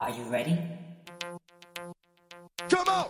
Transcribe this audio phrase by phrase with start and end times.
[0.00, 0.56] Are you ready?
[2.68, 3.08] Come on!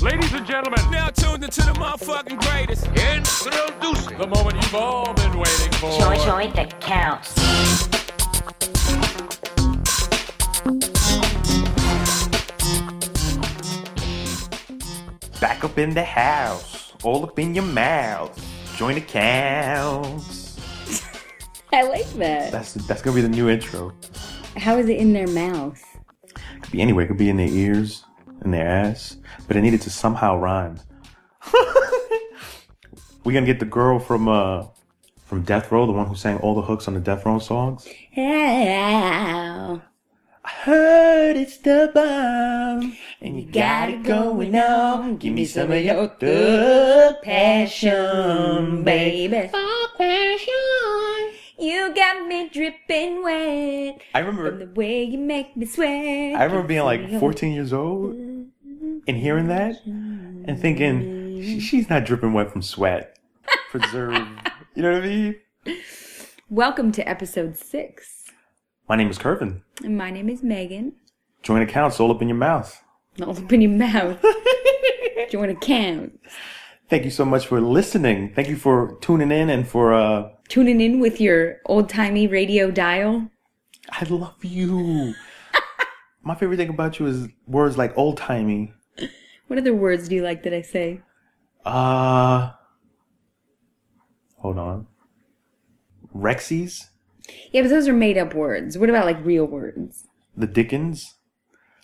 [0.00, 2.86] Ladies and gentlemen, Now tuned into the motherfucking greatest.
[2.86, 5.98] Introducing the moment you've all been waiting for.
[5.98, 7.34] Joy, joy that counts.
[15.40, 18.30] Back up in the house, all up in your mouth.
[18.76, 20.56] Joint accounts.
[21.72, 22.52] I like that.
[22.52, 23.92] That's that's gonna be the new intro.
[24.56, 25.82] How is it in their mouth?
[26.62, 27.06] Could be anywhere.
[27.06, 28.04] Could be in their ears,
[28.44, 29.16] in their ass,
[29.48, 30.78] but it needed to somehow rhyme.
[33.24, 34.66] We're gonna get the girl from uh
[35.24, 37.86] from Death Row, the one who sang all the hooks on the Death Row songs.
[38.18, 39.82] Ow.
[40.44, 45.16] I heard it's the bomb, and you got it going on.
[45.16, 49.48] Give me some of your thug passion, baby.
[49.48, 51.11] Fuck passion.
[51.62, 54.02] You got me dripping wet.
[54.16, 56.34] I remember From the way you make me sweat.
[56.34, 58.50] I remember being like 14 years old and
[59.06, 61.58] hearing that and thinking "She- mm-hmm.
[61.60, 63.16] she's not dripping wet from sweat.
[63.70, 64.12] Preserve,
[64.74, 65.36] you know what I mean?
[66.50, 68.24] Welcome to episode six.
[68.88, 69.62] My name is Curvin.
[69.84, 70.94] And my name is Megan.
[71.44, 72.82] Joint accounts all up in your mouth.
[73.22, 74.18] All up in your mouth.
[75.30, 76.18] Join a count.
[76.92, 78.34] Thank you so much for listening.
[78.34, 82.70] Thank you for tuning in and for uh Tuning in with your old timey radio
[82.70, 83.30] dial.
[83.88, 85.14] I love you.
[86.22, 88.74] My favorite thing about you is words like old timey.
[89.46, 91.00] What other words do you like that I say?
[91.64, 92.50] Uh
[94.36, 94.86] hold on.
[96.14, 96.90] Rexies?
[97.52, 98.76] Yeah, but those are made up words.
[98.76, 100.08] What about like real words?
[100.36, 101.14] The Dickens?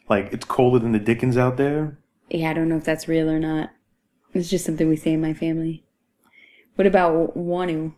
[0.07, 1.99] Like it's colder than the Dickens out there?
[2.29, 3.71] Yeah, I don't know if that's real or not.
[4.35, 5.85] It's just something we say in my family.
[6.77, 7.95] What about wanu?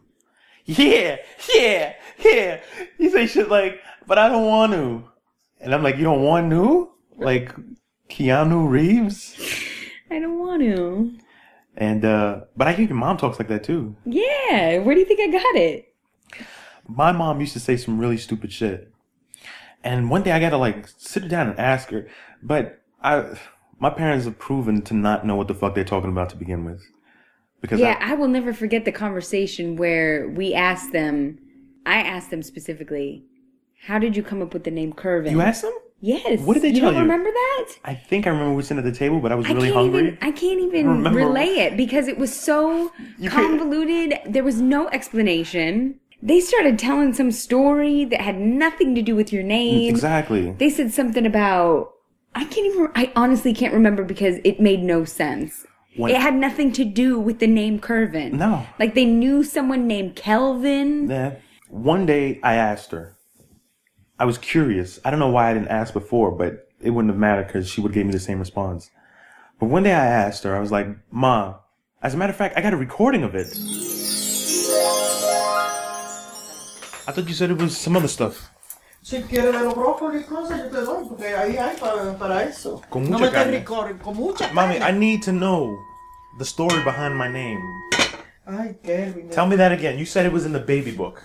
[0.64, 1.16] Yeah,
[1.54, 2.60] yeah, yeah.
[2.98, 5.04] You say shit like, but I don't want to.
[5.60, 6.90] And I'm like, you don't want to?
[7.16, 7.54] Like
[8.08, 9.36] Keanu Reeves?
[10.10, 11.12] I don't want to.
[11.76, 13.96] And uh but I hear your mom talks like that too.
[14.04, 15.94] Yeah, where do you think I got it?
[16.86, 18.92] My mom used to say some really stupid shit.
[19.82, 22.08] And one day I gotta like sit down and ask her.
[22.42, 23.38] But I
[23.80, 26.64] my parents have proven to not know what the fuck they're talking about to begin
[26.64, 26.82] with.
[27.60, 31.38] Because Yeah, I, I will never forget the conversation where we asked them,
[31.84, 33.24] I asked them specifically,
[33.86, 35.30] how did you come up with the name Curvin?
[35.30, 35.72] you asked them?
[36.02, 36.40] Yes.
[36.40, 37.02] What did they you tell don't you?
[37.02, 37.68] remember that?
[37.84, 39.76] I think I remember we sitting at the table, but I was I really can't
[39.76, 40.00] hungry.
[40.00, 41.18] even I can't even remember.
[41.18, 44.14] relay it because it was so You can't- convoluted.
[44.26, 46.00] There was no explanation.
[46.22, 49.90] They started telling some story that had nothing to do with your name.
[49.90, 50.52] Exactly.
[50.52, 51.90] They said something about
[52.34, 55.66] I can't even I honestly can't remember because it made no sense.
[55.96, 58.32] When- it had nothing to do with the name Curvin.
[58.32, 58.66] No.
[58.78, 61.10] Like they knew someone named Kelvin.
[61.10, 61.36] Yeah.
[61.68, 63.16] One day I asked her.
[64.18, 65.00] I was curious.
[65.04, 67.80] I don't know why I didn't ask before, but it wouldn't have mattered because she
[67.80, 68.90] would give me the same response.
[69.58, 71.56] But one day I asked her, I was like, Ma,
[72.02, 73.48] as a matter of fact, I got a recording of it.
[77.06, 78.50] I thought you said it was some other stuff.
[79.10, 82.80] Si quieres de los brócolis, cosas, yo te doy, porque ahí hay para, para eso.
[82.88, 83.56] Con no mucha me carne.
[83.56, 85.76] estés recording, con mucha Mommy, I need to know
[86.38, 87.60] the story behind my name.
[88.46, 89.28] Ay, Kelvin.
[89.30, 89.98] Tell me that again.
[89.98, 91.24] You said it was in the baby book.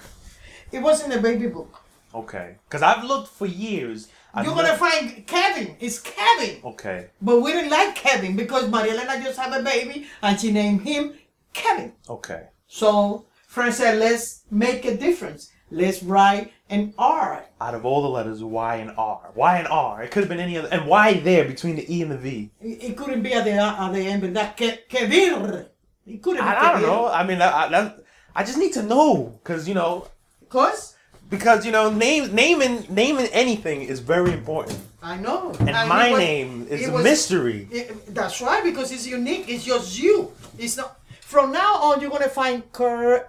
[0.71, 1.79] It was in the baby book.
[2.11, 2.55] Okay.
[2.67, 4.07] Because I've looked for years.
[4.33, 5.75] I've You're gonna find Kevin.
[5.79, 6.61] It's Kevin.
[6.63, 7.11] Okay.
[7.21, 10.81] But we didn't like Kevin because Maria Elena just had a baby and she named
[10.81, 11.13] him
[11.53, 11.93] Kevin.
[12.09, 12.47] Okay.
[12.65, 15.51] So, friend said, let's make a difference.
[15.69, 17.45] Let's write an R.
[17.61, 19.31] out of all the letters, Y and R.
[19.35, 20.03] Y and R.
[20.03, 20.67] It could have been any other.
[20.69, 22.49] And why there between the E and the V?
[22.61, 25.65] It, couldn't be at the, uh, at the end, but that Ke- Kevin.
[26.07, 27.07] It couldn't be I, I don't know.
[27.07, 27.93] I mean, I, I,
[28.35, 30.07] I just need to know because you know,
[30.41, 30.95] Because
[31.29, 34.79] because you know, name, naming naming anything is very important.
[35.01, 35.53] I know.
[35.59, 37.67] And my name is a was- mystery.
[37.71, 39.45] It, that's right, because it's unique.
[39.47, 40.31] It's just you.
[40.57, 40.99] It's not.
[41.25, 43.25] From now on, you're gonna find Cur-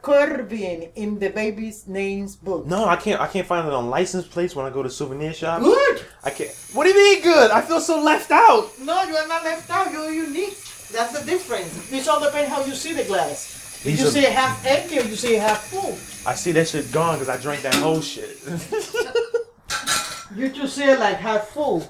[0.94, 2.66] in the baby's names book.
[2.66, 3.18] No, I can't.
[3.18, 5.64] I can't find it on license plates when I go to souvenir shops.
[5.64, 6.04] Good.
[6.22, 6.50] I can't.
[6.74, 7.50] What do you mean good?
[7.50, 8.68] I feel so left out.
[8.82, 9.91] No, you are not left out.
[9.91, 10.59] You're unique.
[10.92, 11.91] That's the difference.
[11.91, 13.78] It all depends how you see the glass.
[13.78, 15.97] If These you are- see it half empty or you see it half full.
[16.30, 18.36] I see that shit gone because I drank that whole shit.
[20.36, 21.82] You just see it like half full.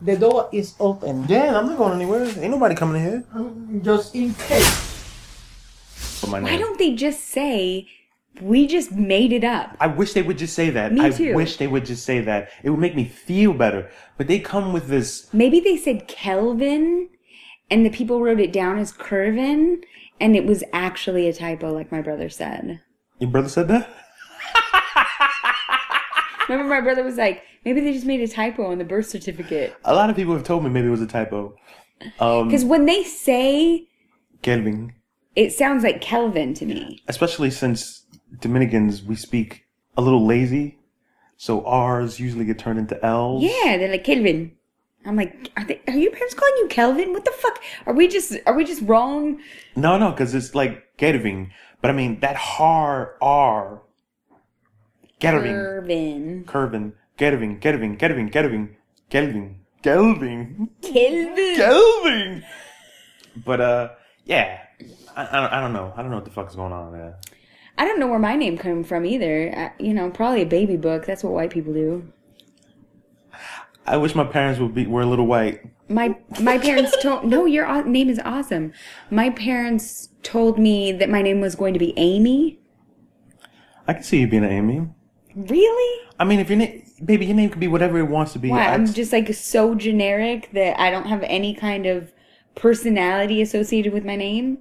[0.00, 1.26] The door is open.
[1.28, 2.24] yeah, I'm not going anywhere.
[2.24, 3.24] Ain't nobody coming in here.
[3.34, 4.89] Um, just in case.
[6.20, 7.88] For my Why don't they just say
[8.40, 9.76] we just made it up?
[9.80, 10.92] I wish they would just say that.
[10.92, 11.32] Me too.
[11.32, 12.50] I wish they would just say that.
[12.62, 13.90] It would make me feel better.
[14.16, 15.32] But they come with this.
[15.32, 17.08] Maybe they said Kelvin
[17.70, 19.82] and the people wrote it down as Curvin
[20.20, 22.80] and it was actually a typo like my brother said.
[23.18, 23.88] Your brother said that?
[26.48, 29.76] Remember my brother was like, Maybe they just made a typo on the birth certificate.
[29.84, 31.54] A lot of people have told me maybe it was a typo.
[32.18, 33.86] Um, Because when they say
[34.40, 34.94] Kelvin,
[35.40, 37.02] it sounds like Kelvin to me.
[37.08, 38.04] especially since
[38.40, 39.64] Dominicans we speak
[39.96, 40.78] a little lazy,
[41.36, 43.42] so R's usually get turned into L's.
[43.42, 44.52] Yeah, they're like Kelvin.
[45.06, 47.12] I'm like, are, they, are your parents calling you Kelvin?
[47.14, 47.58] What the fuck?
[47.86, 49.40] Are we just are we just wrong?
[49.74, 51.50] No, no, because it's like Gerving.
[51.80, 53.80] But I mean that hard R.
[55.20, 56.44] Gerving.
[56.44, 56.44] Kelvin.
[56.46, 56.92] Curvin.
[57.18, 57.60] Gerving.
[57.60, 57.98] Gerving.
[57.98, 58.30] Gerving.
[58.30, 58.66] Gerving.
[59.10, 59.54] Gelving.
[59.82, 60.68] Gelving.
[60.82, 61.56] Kelvin.
[61.56, 62.42] Gelving.
[63.44, 63.88] But uh,
[64.26, 64.60] yeah.
[65.16, 65.92] I, I, don't, I don't know.
[65.96, 67.18] I don't know what the fuck is going on there.
[67.78, 69.52] I don't know where my name came from either.
[69.56, 71.06] I, you know, probably a baby book.
[71.06, 72.12] That's what white people do.
[73.86, 75.62] I wish my parents would be were a little white.
[75.88, 78.72] My my parents told no, your name is awesome.
[79.10, 82.60] My parents told me that my name was going to be Amy.
[83.88, 84.86] I can see you being an Amy.
[85.34, 86.08] Really?
[86.18, 88.50] I mean, if your name, baby, your name could be whatever it wants to be.
[88.50, 88.66] Why?
[88.66, 92.12] I- I'm just like so generic that I don't have any kind of
[92.54, 94.58] personality associated with my name.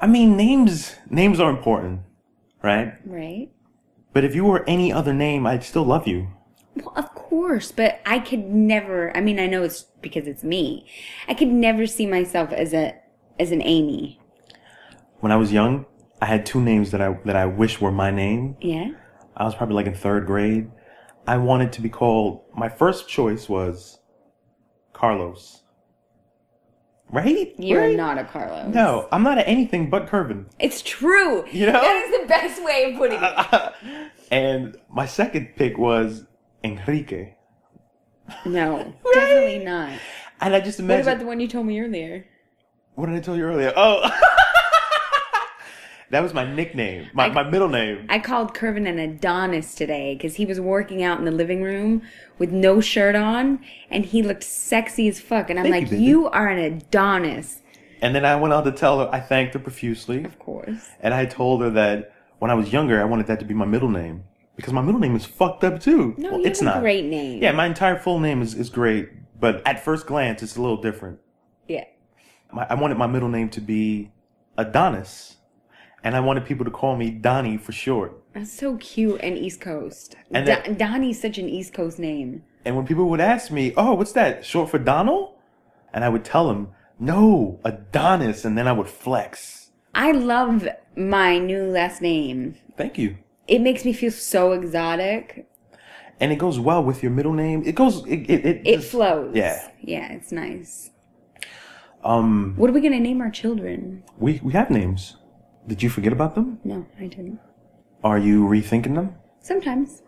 [0.00, 2.00] I mean, names names are important,
[2.62, 2.94] right?
[3.04, 3.50] Right.
[4.12, 6.28] But if you were any other name, I'd still love you.
[6.76, 9.16] Well, of course, but I could never.
[9.16, 10.86] I mean, I know it's because it's me.
[11.28, 12.94] I could never see myself as a
[13.38, 14.20] as an Amy.
[15.20, 15.86] When I was young,
[16.20, 18.56] I had two names that I that I wish were my name.
[18.60, 18.90] Yeah.
[19.36, 20.70] I was probably like in third grade.
[21.26, 22.42] I wanted to be called.
[22.54, 23.98] My first choice was
[24.92, 25.55] Carlos.
[27.10, 27.54] Right?
[27.58, 27.96] You're Right?
[27.96, 28.74] not a Carlos.
[28.74, 30.46] No, I'm not a anything but Curvin.
[30.58, 31.44] It's true.
[31.52, 31.72] You know?
[31.72, 33.72] That is the best way of putting it.
[34.32, 36.24] And my second pick was
[36.64, 37.34] Enrique.
[38.44, 39.92] No, definitely not.
[40.40, 41.06] And I just imagine.
[41.06, 42.26] What about the one you told me earlier?
[42.96, 43.72] What did I tell you earlier?
[43.76, 44.02] Oh,
[46.10, 48.06] that was my nickname, my, I- my middle name.
[48.08, 52.02] I called Curvin an Adonis today because he was working out in the living room
[52.38, 53.60] with no shirt on
[53.90, 55.50] and he looked sexy as fuck.
[55.50, 56.02] And I'm Thank like, baby.
[56.04, 57.62] you are an Adonis.
[58.02, 60.88] And then I went on to tell her I thanked her profusely, Of course.
[61.00, 63.64] and I told her that when I was younger, I wanted that to be my
[63.64, 64.24] middle name
[64.54, 66.14] because my middle name is fucked up too.
[66.18, 66.80] No, Well, you it's not.
[66.80, 67.42] great name.
[67.42, 69.08] Yeah, my entire full name is, is great,
[69.40, 71.18] but at first glance, it's a little different.
[71.66, 71.84] Yeah.
[72.52, 74.12] My, I wanted my middle name to be
[74.58, 75.35] Adonis,
[76.04, 78.22] and I wanted people to call me Donnie for short.
[78.32, 80.16] That's so cute and East Coast.
[80.30, 82.42] And Do- that- Donnie's such an East Coast name.
[82.64, 84.44] And when people would ask me, "Oh, what's that?
[84.44, 85.34] Short for Donald?"
[85.94, 89.70] and I would tell them, "No, Adonis," and then I would flex.
[89.94, 92.56] I love my new last name.
[92.76, 93.16] Thank you.
[93.48, 95.46] It makes me feel so exotic.
[96.20, 97.62] And it goes well with your middle name.
[97.64, 98.04] It goes.
[98.06, 99.34] It it it, It just- flows.
[99.34, 99.68] Yeah.
[99.80, 100.90] Yeah, it's nice.
[102.04, 104.02] Um, What are we gonna name our children?
[104.18, 105.16] we we have names.
[105.66, 106.58] Did you forget about them?
[106.64, 107.40] No, I didn't.
[108.04, 109.14] Are you rethinking them?
[109.40, 110.02] Sometimes.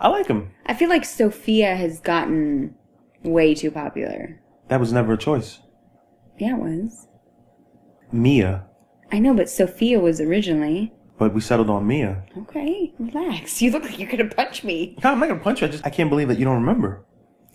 [0.00, 0.50] I like them.
[0.66, 2.74] I feel like Sophia has gotten
[3.22, 4.40] way too popular.
[4.68, 5.60] That was never a choice.
[6.38, 7.08] Yeah, it was.
[8.12, 8.64] Mia,
[9.12, 10.92] I know, but Sophia was originally.
[11.18, 12.22] but we settled on Mia.
[12.38, 13.60] Okay, relax.
[13.62, 14.96] You look like you're gonna punch me.
[15.02, 15.66] No, I'm not gonna punch you.
[15.66, 17.04] I just I can't believe that you don't remember.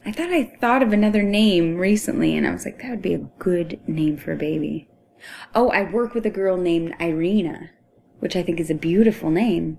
[0.05, 3.13] I thought I thought of another name recently, and I was like, that would be
[3.13, 4.89] a good name for a baby.
[5.55, 7.69] Oh, I work with a girl named Irina,
[8.19, 9.77] which I think is a beautiful name.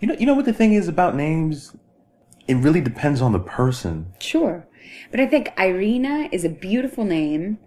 [0.00, 0.14] You know.
[0.14, 1.76] You know what the thing is about names.
[2.46, 4.12] It really depends on the person.
[4.20, 4.66] Sure.
[5.10, 7.58] But I think Irina is a beautiful name.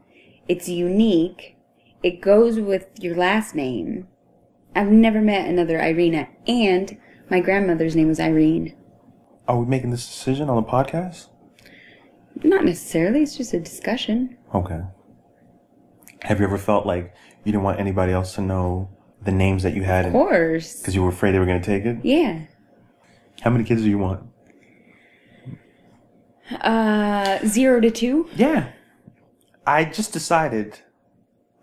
[0.47, 1.55] It's unique.
[2.01, 4.07] It goes with your last name.
[4.75, 6.29] I've never met another Irina.
[6.47, 6.97] And
[7.29, 8.75] my grandmother's name was Irene.
[9.47, 11.27] Are we making this decision on the podcast?
[12.43, 14.37] Not necessarily, it's just a discussion.
[14.55, 14.81] Okay.
[16.23, 17.13] Have you ever felt like
[17.43, 18.89] you didn't want anybody else to know
[19.23, 20.79] the names that you had Of course.
[20.79, 21.97] because you were afraid they were going to take it?
[22.03, 22.41] Yeah.
[23.41, 24.23] How many kids do you want?
[26.61, 28.29] Uh, zero to two?
[28.35, 28.71] Yeah.
[29.65, 30.79] I just decided.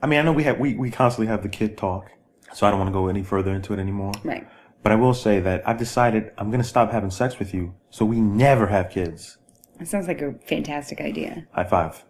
[0.02, 2.10] I mean, I know we have we, we constantly have the kid talk,
[2.52, 4.12] so I don't want to go any further into it anymore.
[4.24, 4.46] Right.
[4.82, 7.74] But I will say that I've decided I'm going to stop having sex with you,
[7.90, 9.36] so we never have kids.
[9.78, 11.46] That sounds like a fantastic idea.
[11.52, 12.04] High five.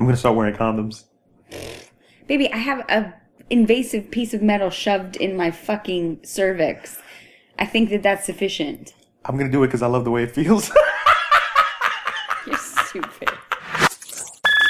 [0.00, 1.04] I'm going to start wearing condoms.
[2.26, 3.12] Baby, I have a
[3.50, 6.98] invasive piece of metal shoved in my fucking cervix.
[7.58, 8.94] I think that that's sufficient.
[9.26, 10.70] I'm going to do it because I love the way it feels.
[12.46, 13.28] You're stupid.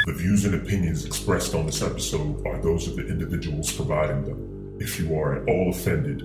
[0.07, 4.77] The views and opinions expressed on this episode are those of the individuals providing them.
[4.81, 6.25] If you are at all offended,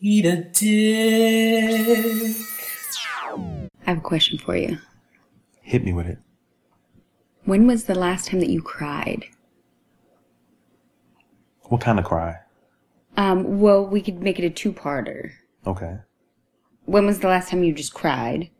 [0.00, 2.36] Eat a dick.
[3.84, 4.78] I have a question for you.
[5.60, 6.18] Hit me with it.
[7.48, 9.24] When was the last time that you cried?
[11.70, 12.40] What kind of cry?
[13.16, 15.30] Um, well, we could make it a two-parter.
[15.66, 15.96] Okay.
[16.84, 18.50] when was the last time you just cried?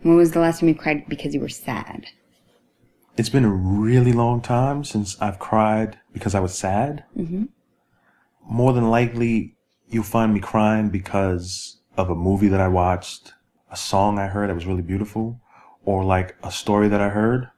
[0.00, 2.06] When was the last time you cried because you were sad?
[3.18, 7.04] It's been a really long time since I've cried because I was sad.
[7.14, 7.44] Mm-hmm.
[8.48, 13.34] More than likely, you'll find me crying because of a movie that I watched,
[13.70, 15.42] a song I heard that was really beautiful,
[15.84, 17.50] or like a story that I heard.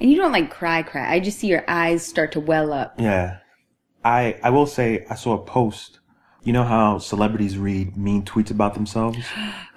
[0.00, 1.12] And you don't like cry, cry.
[1.12, 2.94] I just see your eyes start to well up.
[2.98, 3.38] Yeah.
[4.04, 6.00] I I will say I saw a post.
[6.42, 9.18] You know how celebrities read mean tweets about themselves?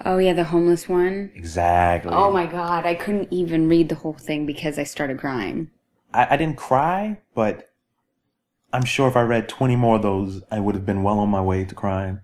[0.05, 1.31] Oh yeah, the homeless one.
[1.33, 2.11] Exactly.
[2.13, 5.69] Oh my god, I couldn't even read the whole thing because I started crying.
[6.13, 7.71] I, I didn't cry, but
[8.73, 11.29] I'm sure if I read 20 more of those, I would have been well on
[11.29, 12.19] my way to crying.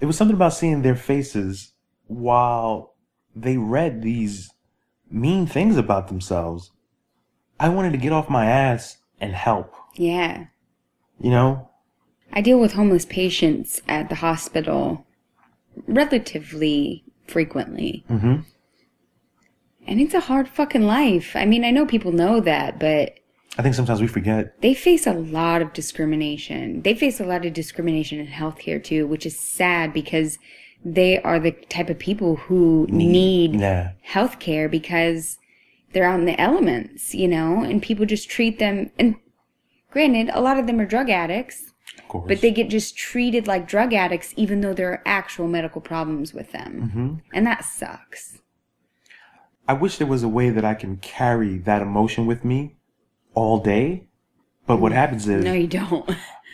[0.00, 1.72] It was something about seeing their faces
[2.08, 2.94] while
[3.34, 4.50] they read these
[5.10, 6.71] mean things about themselves.
[7.62, 10.46] I wanted to get off my ass and help, Yeah.
[11.20, 11.68] you know?
[12.32, 15.06] I deal with homeless patients at the hospital
[15.86, 18.04] relatively frequently.
[18.10, 18.40] Mm-hmm.
[19.86, 21.36] And it's a hard fucking life.
[21.36, 23.18] I mean, I know people know that, but
[23.58, 24.60] I think sometimes we forget.
[24.62, 26.82] they face a lot of discrimination.
[26.82, 30.38] They face a lot of discrimination in healthcare too, which is sad because
[30.84, 33.92] they are the type of people who need Yeah.
[34.08, 35.38] healthcare because
[35.92, 38.90] they're out in the elements, you know, and people just treat them.
[38.98, 39.16] And
[39.90, 42.28] granted, a lot of them are drug addicts, Of course.
[42.28, 46.32] but they get just treated like drug addicts, even though there are actual medical problems
[46.34, 46.90] with them.
[46.90, 47.14] Mm-hmm.
[47.34, 48.38] And that sucks.
[49.68, 52.76] I wish there was a way that I can carry that emotion with me
[53.34, 54.08] all day.
[54.66, 56.08] But what happens is, No, you don't.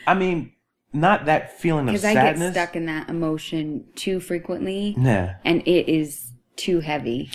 [0.07, 0.53] I mean,
[0.93, 2.15] not that feeling of sadness.
[2.15, 5.31] Because I get stuck in that emotion too frequently, Nah.
[5.45, 7.31] and it is too heavy.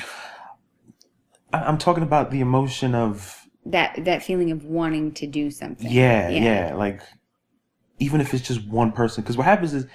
[1.53, 5.89] I'm talking about the emotion of That that feeling of wanting to do something.
[5.89, 7.01] yeah, yeah, like
[7.99, 9.23] even if it's just one person.
[9.23, 9.85] Because what happens is,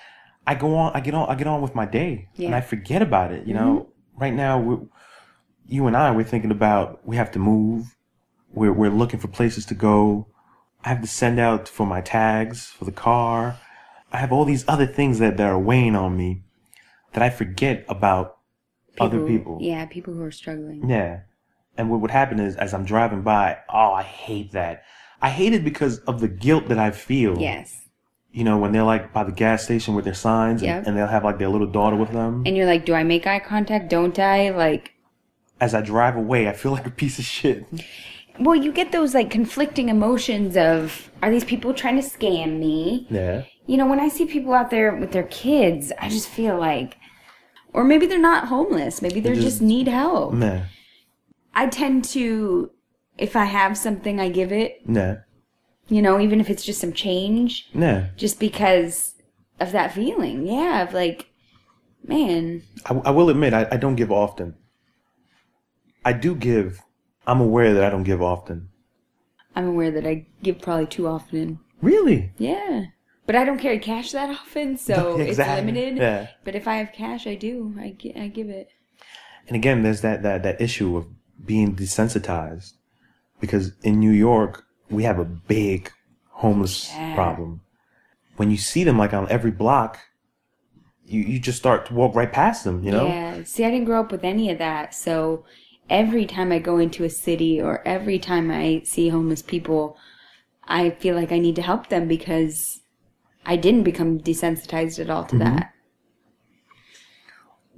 [0.47, 3.03] I go on, I get on, I get on with my day, and I forget
[3.03, 3.47] about it.
[3.47, 4.21] You know, mm-hmm.
[4.21, 4.77] right now, we
[5.67, 7.97] you and I, we're thinking about we have to move.
[8.53, 10.29] We're we're looking for places to go.
[10.85, 13.59] I have to send out for my tags for the car.
[14.13, 16.43] I have all these other things that, that are weighing on me
[17.13, 18.39] that I forget about
[18.99, 19.59] other people.
[19.61, 20.89] Yeah, people who are struggling.
[20.89, 21.21] Yeah.
[21.79, 24.83] And what would happen is, as I'm driving by, oh, I hate that.
[25.23, 27.39] I hate it because of the guilt that I feel.
[27.39, 27.83] Yes.
[28.33, 30.87] You know, when they're like by the gas station with their signs and, Yep.
[30.87, 32.43] and they'll have like their little daughter with them.
[32.47, 33.89] And you're like, do I make eye contact?
[33.89, 34.51] Don't I?
[34.51, 34.93] Like,
[35.61, 37.65] As I drive away, I feel like a piece of shit.
[38.41, 43.07] well, you get those like conflicting emotions of, are these people trying to scam me?
[43.09, 43.45] Yeah.
[43.67, 46.97] You know, when I see people out there with their kids, I just feel like,
[47.73, 49.01] or maybe they're not homeless.
[49.03, 50.35] Maybe they just- just need help.
[50.35, 50.61] Nah.
[51.59, 52.71] I tend to,
[53.19, 54.89] if I have something, I give it.
[54.89, 55.17] Nah.
[55.89, 58.03] You know, even if it's just some change, Nah.
[58.17, 59.15] just because
[59.59, 60.47] of that feeling.
[60.47, 61.27] Yeah, of like,
[62.07, 64.55] man, I, I will admit, I, I don't give often.
[66.05, 66.81] I do give.
[67.27, 68.69] I'm aware that I don't give often.
[69.57, 71.59] I'm aware that I give probably too often.
[71.83, 72.31] Really?
[72.39, 72.85] Yeah.
[73.27, 75.97] But I don't carry cash that often, so it's limited.
[75.97, 76.29] Yeah.
[76.45, 77.75] But if I have cash, I do.
[77.81, 78.69] I, gi- I give it.
[79.49, 81.07] And again, there's that, that, that issue of
[81.45, 82.73] being desensitized.
[83.41, 85.93] Because in New York, we have a big
[86.31, 87.15] homeless Yeah.
[87.15, 87.61] problem.
[88.37, 89.99] When you see them like on every block,
[91.05, 93.09] you, you just start to walk right past them, you know?
[93.09, 93.43] Yeah.
[93.45, 94.95] See, I didn't grow up with any of that.
[94.95, 95.45] So
[95.89, 99.97] every time I go into a city or every time I see homeless people,
[100.65, 102.81] I feel like I need to help them because
[103.47, 105.73] I didn't become desensitized at all to that.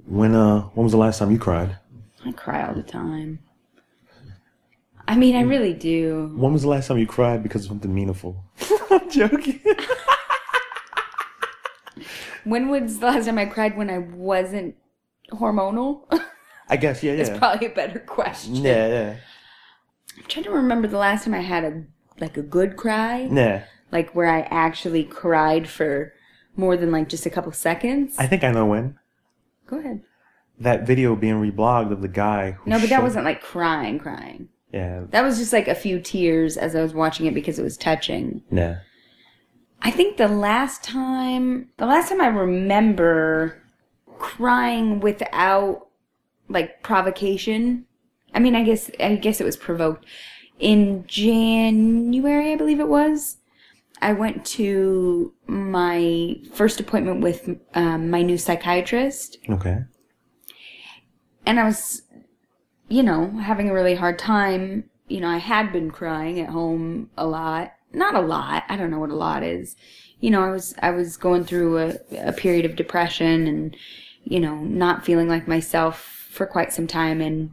[0.05, 1.77] When uh when was the last time you cried?
[2.25, 3.39] I cry all the time.
[5.11, 6.31] I mean, I really do.
[6.37, 8.43] When was the last time you cried because of something meaningful?
[8.91, 9.59] I'm joking.
[12.43, 14.75] When was the last time I cried when I wasn't
[15.31, 16.05] hormonal?
[16.67, 18.55] I guess, yeah, It's probably a better question.
[18.55, 19.15] Yeah, yeah.
[20.17, 21.83] I'm trying to remember the last time I had a
[22.19, 23.65] like a good cry, Yeah.
[23.91, 26.13] like where I actually cried for
[26.55, 28.15] more than like just a couple seconds.
[28.17, 28.97] I think I know when.
[29.67, 30.01] Go ahead.
[30.59, 33.99] That video being reblogged of the guy who No, but that showed- wasn't like crying,
[33.99, 34.49] crying.
[34.73, 35.03] Yeah.
[35.09, 37.77] That was just like a few tears as I was watching it because it was
[37.77, 38.41] touching.
[38.51, 38.79] Yeah.
[39.81, 43.61] I think the last time, the last time I remember
[44.19, 45.87] crying without
[46.47, 47.85] like provocation.
[48.33, 50.05] I mean, I guess I guess it was provoked
[50.59, 53.37] in January, I believe it was.
[54.01, 59.79] I went to my first appointment with um, my new psychiatrist, Okay.
[61.45, 62.03] and I was,
[62.91, 64.83] you know, having a really hard time.
[65.07, 67.73] You know, I had been crying at home a lot.
[67.93, 68.63] Not a lot.
[68.69, 69.75] I don't know what a lot is.
[70.19, 71.95] You know, I was I was going through a,
[72.27, 73.75] a period of depression and
[74.23, 77.21] you know, not feeling like myself for quite some time.
[77.21, 77.51] And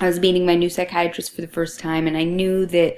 [0.00, 2.96] I was meeting my new psychiatrist for the first time, and I knew that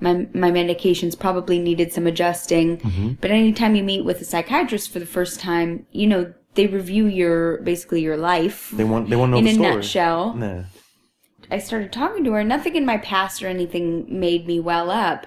[0.00, 2.78] my my medications probably needed some adjusting.
[2.78, 3.12] Mm-hmm.
[3.20, 7.06] But anytime you meet with a psychiatrist for the first time, you know, they review
[7.06, 9.74] your basically your life They want they want to know in the a story.
[9.76, 10.34] nutshell.
[10.34, 10.62] Nah.
[11.50, 12.42] I started talking to her.
[12.44, 15.26] Nothing in my past or anything made me well up,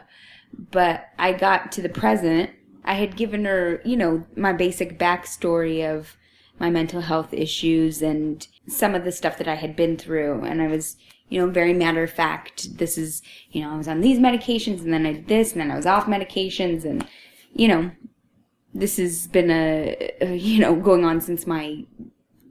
[0.71, 2.49] but I got to the present.
[2.83, 6.15] I had given her, you know, my basic backstory of
[6.59, 10.41] my mental health issues and some of the stuff that I had been through.
[10.43, 10.95] And I was,
[11.29, 12.77] you know, very matter of fact.
[12.77, 15.61] This is, you know, I was on these medications and then I did this and
[15.61, 17.05] then I was off medications and,
[17.53, 17.91] you know,
[18.77, 21.85] this has been a, a you know, going on since my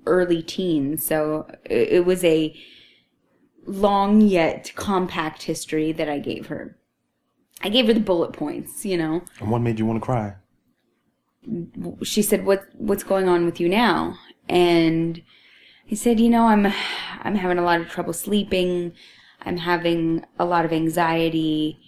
[0.07, 1.07] early teens.
[1.07, 2.55] So it, it was a,
[3.67, 6.77] long yet compact history that I gave her.
[7.63, 9.23] I gave her the bullet points, you know.
[9.41, 10.37] And what made you want to cry?
[12.03, 14.19] She said, "What what's going on with you now?"
[14.49, 15.23] And
[15.91, 16.67] I said, "You know, I'm
[17.23, 18.93] I'm having a lot of trouble sleeping.
[19.43, 21.79] I'm having a lot of anxiety.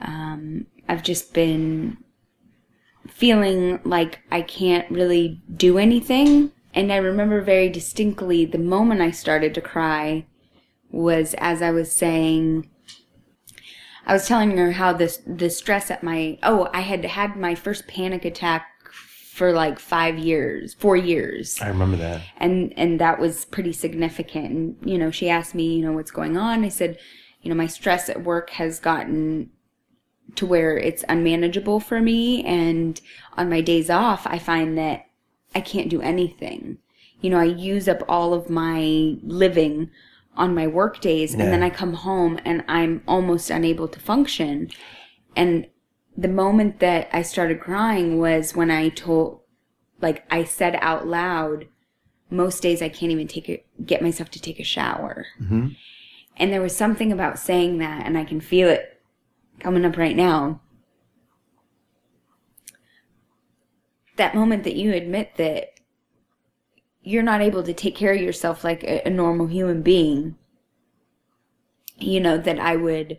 [0.00, 1.96] Um, I've just been
[3.14, 9.12] feeling like I can't really do anything." And I remember very distinctly the moment I
[9.12, 10.26] started to cry
[10.90, 12.68] was as I was saying,
[14.06, 17.54] I was telling her how this the stress at my oh I had had my
[17.54, 18.66] first panic attack
[19.34, 22.22] for like five years, four years, I remember that.
[22.36, 24.46] and and that was pretty significant.
[24.46, 26.64] And you know, she asked me, you know, what's going on.
[26.64, 26.98] I said,
[27.42, 29.50] you know, my stress at work has gotten
[30.36, 33.00] to where it's unmanageable for me, and
[33.36, 35.06] on my days off, I find that
[35.54, 36.78] I can't do anything.
[37.20, 39.90] You know, I use up all of my living
[40.36, 44.68] on my work days and then I come home and I'm almost unable to function.
[45.36, 45.68] And
[46.16, 49.40] the moment that I started crying was when I told,
[50.00, 51.66] like, I said out loud,
[52.30, 55.26] most days I can't even take a, get myself to take a shower.
[55.40, 55.68] Mm-hmm.
[56.36, 58.93] And there was something about saying that, and I can feel it
[59.64, 60.60] coming up right now.
[64.16, 65.70] That moment that you admit that
[67.02, 70.36] you're not able to take care of yourself like a, a normal human being.
[71.96, 73.18] You know, that I would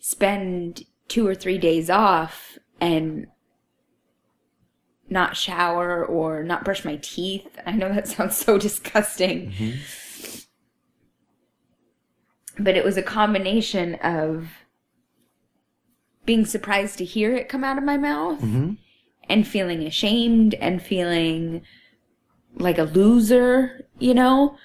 [0.00, 3.28] spend two or three days off and
[5.08, 7.46] not shower or not brush my teeth.
[7.64, 9.52] I know that sounds so disgusting.
[9.52, 9.78] Mm-hmm.
[12.64, 14.48] But it was a combination of
[16.24, 18.72] being surprised to hear it come out of my mouth mm-hmm.
[19.28, 21.62] and feeling ashamed and feeling
[22.54, 24.56] like a loser, you know?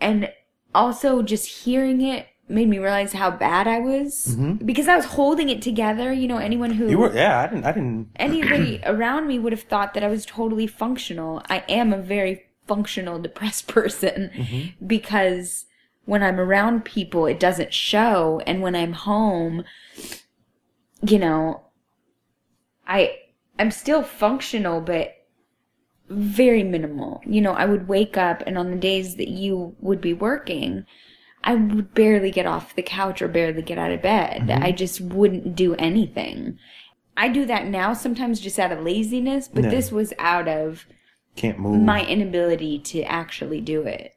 [0.00, 0.32] And
[0.74, 4.64] also just hearing it made me realize how bad I was mm-hmm.
[4.64, 6.12] because I was holding it together.
[6.12, 7.40] You know, anyone who You were yeah.
[7.40, 8.08] I didn't I didn't.
[8.16, 11.42] anybody around me would have thought that I was totally functional.
[11.48, 14.86] I am a very functional depressed person mm-hmm.
[14.86, 15.66] because
[16.04, 18.42] when I'm around people, it doesn't show.
[18.46, 19.64] And when I'm home,
[21.02, 21.62] you know,
[22.86, 23.16] I,
[23.58, 25.14] I'm still functional, but
[26.08, 27.20] very minimal.
[27.26, 30.84] You know, I would wake up and on the days that you would be working,
[31.44, 34.42] I would barely get off the couch or barely get out of bed.
[34.42, 34.62] Mm-hmm.
[34.62, 36.58] I just wouldn't do anything.
[37.16, 39.70] I do that now sometimes just out of laziness, but Yeah.
[39.70, 40.86] this was out of
[41.36, 41.82] Can't move.
[41.82, 44.14] my inability to actually do it.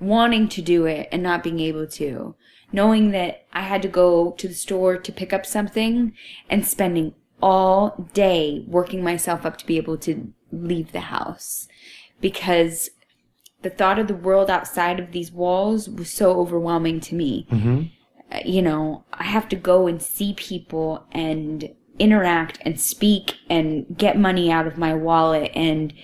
[0.00, 2.34] Wanting to do it and not being able to.
[2.72, 6.12] Knowing that I had to go to the store to pick up something
[6.50, 11.68] and spending all day working myself up to be able to leave the house.
[12.20, 12.90] Because
[13.62, 17.46] the thought of the world outside of these walls was so overwhelming to me.
[18.32, 23.86] Uh, You know, I have to go and see people and interact and speak and
[23.96, 25.94] get money out of my wallet and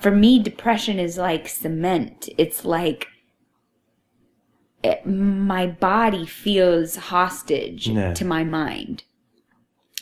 [0.00, 3.06] for me depression is like cement it's like
[4.82, 8.14] it, my body feels hostage Yeah.
[8.14, 9.04] to my mind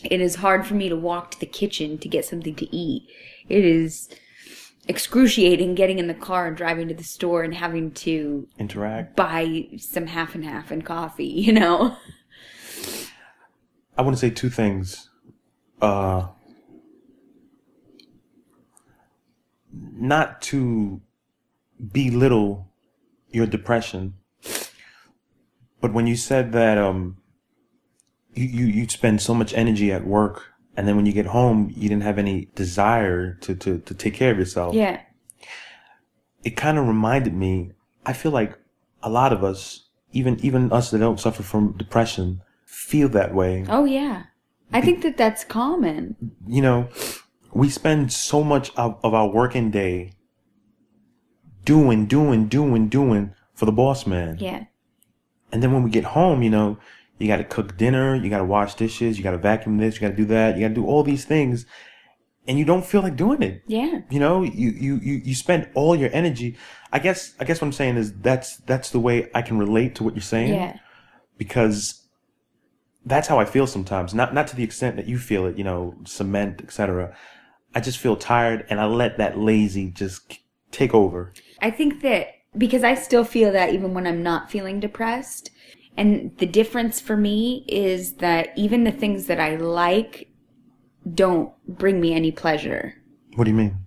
[0.05, 3.09] it is hard for me to walk to the kitchen to get something to eat
[3.49, 4.09] it is
[4.87, 9.17] excruciating getting in the car and driving to the store and having to Interact.
[9.17, 11.97] buy some half and half and coffee you know
[13.97, 15.11] I want to say two things.
[15.83, 16.29] Uh,
[19.73, 21.01] not to
[21.93, 22.69] belittle
[23.31, 24.15] your depression,
[25.81, 27.19] but when you said that um,
[28.35, 31.73] you, you you'd spend so much energy at work, and then when you get home,
[31.77, 34.75] you didn't have any desire to to, to take care of yourself.
[34.75, 35.01] yeah
[36.45, 37.73] It kind of reminded me.
[38.07, 38.59] I feel like
[39.03, 43.65] a lot of us, even even us that don't suffer from depression, feel that way.
[43.69, 44.25] oh yeah
[44.73, 46.15] i think that that's common
[46.47, 46.89] you know,
[47.53, 50.13] we spend so much of, of our working day
[51.65, 54.37] doing, doing, doing, doing for the boss man.
[54.41, 54.65] Yeah.
[55.53, 56.79] And then when we get home, you know,
[57.19, 59.95] you got to cook dinner, you got to wash dishes, you got to vacuum this,
[59.97, 61.67] you got to do that, you got to do all these things,
[62.47, 63.63] and you don't feel like doing it.
[63.67, 64.01] Yeah.
[64.11, 66.57] You know, you you you you spend all your energy.
[66.93, 69.95] I guess I guess what I'm saying is that's that's the way I can relate
[69.97, 70.79] to what you're saying Yeah.
[71.37, 72.07] because
[73.05, 74.15] that's how I feel sometimes.
[74.15, 77.17] Not not to the extent that you feel it, you know, cement, etc.
[77.75, 80.39] I just feel tired, and I let that lazy just
[80.71, 81.33] take over.
[81.61, 82.29] I think that
[82.59, 85.51] because I still feel that even when I'm not feeling depressed.
[85.97, 90.29] And the difference for me is that even the things that I like
[91.15, 92.95] don't bring me any pleasure.
[93.37, 93.79] What do you mean?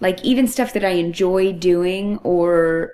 [0.00, 2.92] Like even stuff that I enjoy doing or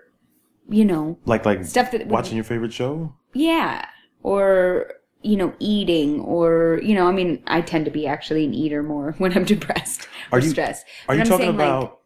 [0.69, 3.15] you know, Like like Stuff that would- watching your favorite show?
[3.35, 3.87] yeah,
[4.23, 8.55] or you know, eating or you know, I mean, I tend to be actually an
[8.55, 10.85] eater more when I'm depressed or Are you stressed.
[10.85, 11.99] Are But you I'm talking saying, like, about?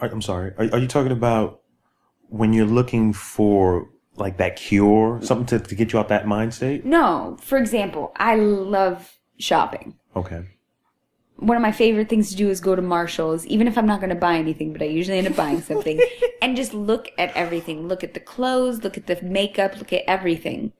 [0.00, 0.52] I'm sorry.
[0.58, 1.61] Are, are you talking about
[2.32, 6.54] when you're looking for like that cure, something to, to get you out that mind
[6.54, 6.84] state?
[6.84, 9.96] no, for example, I love shopping.
[10.16, 10.44] Okay.
[11.36, 14.00] one of my favorite things to do is go to Marshalls, even if I'm not
[14.00, 16.00] going to buy anything, but I usually end up buying something,
[16.42, 17.86] and just look at everything.
[17.86, 20.72] Look at the clothes, look at the makeup, look at everything.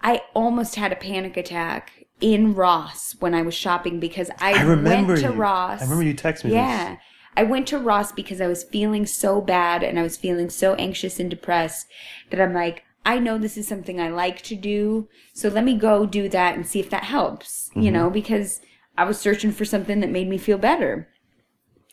[0.00, 4.62] I almost had a panic attack in Ross when I was shopping because I, I
[4.62, 5.40] remember went to you.
[5.40, 5.80] Ross.
[5.80, 6.52] I remember you text me.
[6.52, 6.90] Yeah.
[6.90, 6.98] This.
[7.36, 10.74] I went to Ross because I was feeling so bad and I was feeling so
[10.74, 11.86] anxious and depressed
[12.30, 15.08] that I'm like, I know this is something I like to do.
[15.32, 17.94] So let me go do that and see if that helps, you mm-hmm.
[17.94, 18.60] know, because
[18.96, 21.08] I was searching for something that made me feel better.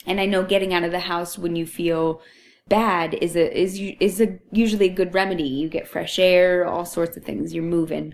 [0.05, 2.21] And I know getting out of the house when you feel
[2.67, 5.43] bad is a is is a usually a good remedy.
[5.43, 7.53] You get fresh air, all sorts of things.
[7.53, 8.13] You're moving.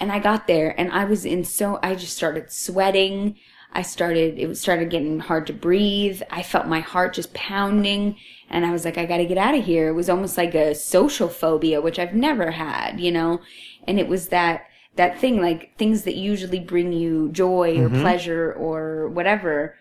[0.00, 3.36] And I got there and I was in so I just started sweating.
[3.74, 6.22] I started it started getting hard to breathe.
[6.30, 8.16] I felt my heart just pounding
[8.48, 9.88] and I was like I got to get out of here.
[9.88, 13.40] It was almost like a social phobia which I've never had, you know.
[13.86, 18.00] And it was that that thing like things that usually bring you joy or mm-hmm.
[18.00, 19.76] pleasure or whatever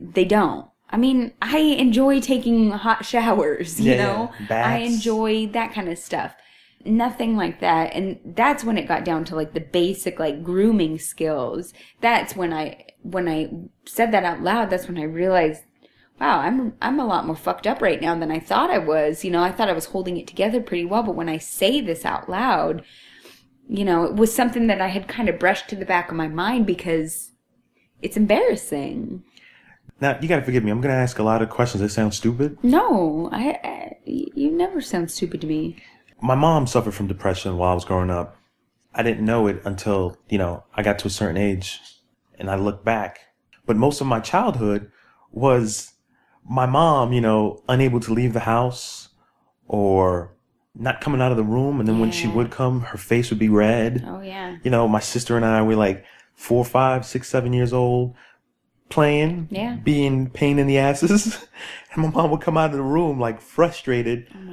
[0.00, 0.68] they don't.
[0.90, 4.32] I mean, I enjoy taking hot showers, you Yeah, know?
[4.48, 4.66] yeah.
[4.66, 6.34] I enjoy that kind of stuff.
[6.84, 7.92] Nothing like that.
[7.94, 11.74] And that's when it got down to like the basic like grooming skills.
[12.00, 13.50] That's when I when I
[13.86, 15.62] said that out loud, that's when I realized
[16.20, 19.24] wow, I'm I'm a lot more fucked up right now than I thought I was.
[19.24, 21.80] You know, I thought I was holding it together pretty well, but when I say
[21.80, 22.82] this out loud,
[23.68, 26.16] you know, it was something that I had kind of brushed to the back of
[26.16, 27.32] my mind because
[28.02, 29.22] it's embarrassing.
[30.00, 30.70] Now you gotta forgive me.
[30.70, 32.58] I'm gonna ask a lot of questions that sound stupid.
[32.62, 35.76] No, I, I you never sound stupid to me.
[36.20, 38.36] My mom suffered from depression while I was growing up.
[38.94, 41.80] I didn't know it until you know I got to a certain age,
[42.38, 43.20] and I look back.
[43.66, 44.90] But most of my childhood
[45.30, 45.92] was
[46.48, 49.08] my mom, you know, unable to leave the house
[49.66, 50.32] or
[50.74, 51.80] not coming out of the room.
[51.80, 54.04] And then when she would come, her face would be red.
[54.06, 54.56] Oh yeah.
[54.62, 58.14] You know, my sister and I were like four, five, six, seven years old,
[58.88, 59.76] playing, Yeah.
[59.76, 61.46] being pain in the asses.
[61.92, 64.28] and my mom would come out of the room like frustrated.
[64.30, 64.47] Oh god.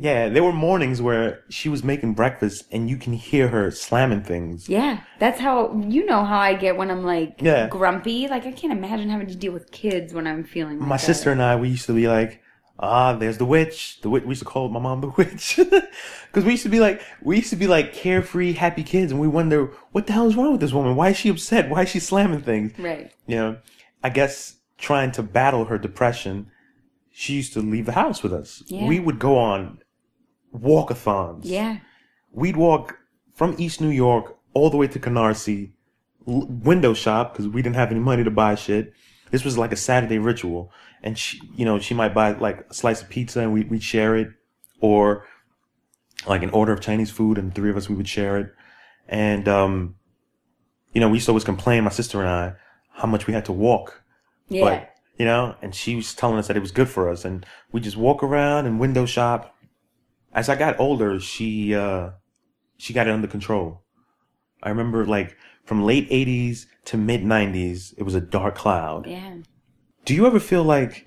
[0.00, 4.22] Yeah, there were mornings where she was making breakfast and you can hear her slamming
[4.22, 4.68] things.
[4.68, 7.68] Yeah, that's how you know how I get when I'm like Yeah.
[7.68, 8.28] grumpy.
[8.28, 10.78] Like I can't imagine having to deal with kids when I'm feeling.
[10.80, 11.02] Like My that.
[11.02, 12.42] sister and I, we used to be like,
[12.78, 14.00] ah, there's the witch.
[14.02, 14.24] The witch.
[14.24, 17.36] We used to call my mom the witch because we used to be like, we
[17.36, 20.52] used to be like carefree, happy kids, and we wonder what the hell is wrong
[20.52, 20.94] with this woman?
[20.96, 21.70] Why is she upset?
[21.70, 22.78] Why is she slamming things?
[22.78, 23.12] Right.
[23.26, 23.56] You know,
[24.02, 26.50] I guess trying to battle her depression,
[27.10, 28.62] she used to leave the house with us.
[28.66, 28.86] Yeah.
[28.86, 29.78] We would go on
[30.60, 31.40] walkathons.
[31.44, 31.78] Yeah.
[32.32, 32.98] We'd walk
[33.34, 35.72] from East New York all the way to Canarsie,
[36.26, 38.92] l- window shop because we didn't have any money to buy shit.
[39.30, 40.70] This was like a Saturday ritual,
[41.02, 43.82] and she, you know, she might buy like a slice of pizza and we we'd
[43.82, 44.28] share it,
[44.80, 45.26] or
[46.26, 48.52] like an order of Chinese food, and the three of us we would share it.
[49.08, 49.96] And um,
[50.92, 52.52] you know, we used to always complain, my sister and I,
[52.92, 54.02] how much we had to walk
[54.48, 54.62] Yeah.
[54.64, 57.44] but you know, and she was telling us that it was good for us, and
[57.72, 59.55] we just walk around and window shop.
[60.36, 62.10] As I got older, she uh,
[62.76, 63.82] she got it under control.
[64.62, 69.06] I remember like from late '80s to mid '90s, it was a dark cloud.
[69.08, 69.36] yeah.
[70.04, 71.04] Do you ever feel like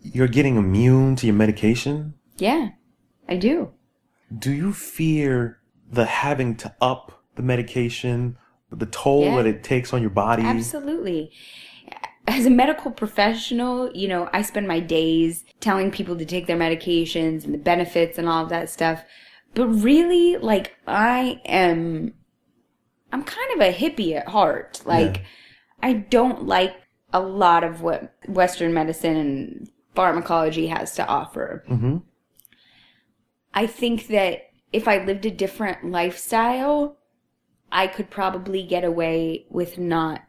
[0.00, 2.14] you're getting immune to your medication?
[2.36, 2.68] Yeah.
[3.28, 3.72] I do.
[4.38, 5.58] Do you fear
[5.90, 8.36] the having to up the medication,
[8.70, 9.36] the toll Yeah.
[9.36, 10.44] that it takes on your body?
[10.44, 11.32] Absolutely.
[12.28, 16.56] As a medical professional, you know, I spend my days telling people to take their
[16.56, 19.04] medications and the benefits and all of that stuff.
[19.54, 22.14] But really, like, I am,
[23.12, 24.82] I'm kind of a hippie at heart.
[24.84, 25.22] Like, Yeah.
[25.82, 26.74] I don't like
[27.12, 31.64] a lot of what Western medicine and pharmacology has to offer.
[31.68, 32.02] Mhm.
[33.54, 36.98] I think that if I lived a different lifestyle,
[37.70, 40.22] I could probably get away with not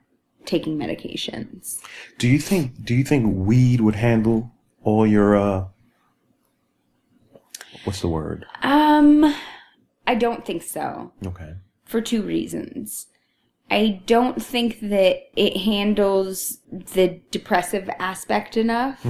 [0.47, 1.79] taking medications.
[2.17, 4.51] Do you think do you think weed would handle
[4.83, 5.65] all your uh
[7.83, 8.45] what's the word?
[8.63, 9.35] Um,
[10.05, 11.11] I don't think so.
[11.25, 11.53] Okay.
[11.85, 13.07] for two reasons.
[13.69, 19.05] I don't think that it handles the depressive aspect enough.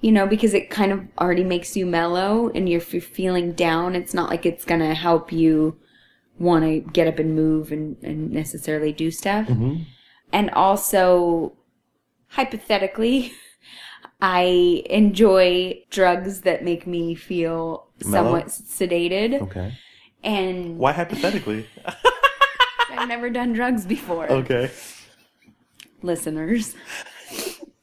[0.00, 3.94] You know, because it kind of already makes you mellow, and if you're feeling down,
[3.94, 5.78] it's not like it's gonna help you
[6.38, 9.46] want to get up and move and, and necessarily do stuff.
[10.32, 11.52] And also,
[12.28, 13.32] hypothetically,
[14.20, 18.24] I enjoy drugs that make me feel Mellow?
[18.24, 19.42] somewhat sedated.
[19.42, 19.76] Okay.
[20.22, 21.66] And Why hypothetically?
[22.90, 24.30] I've never done drugs before.
[24.30, 24.70] okay.
[26.02, 26.74] Listeners.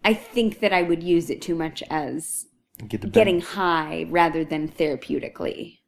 [0.04, 2.48] I think that I would use it too much as
[2.88, 5.80] Get getting high rather than therapeutically.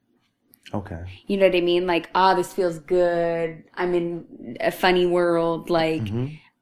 [0.73, 1.03] Okay.
[1.27, 1.87] You know what I mean?
[1.87, 3.63] Like, ah, this feels good.
[3.75, 5.69] I'm in a funny world.
[5.69, 6.03] Like,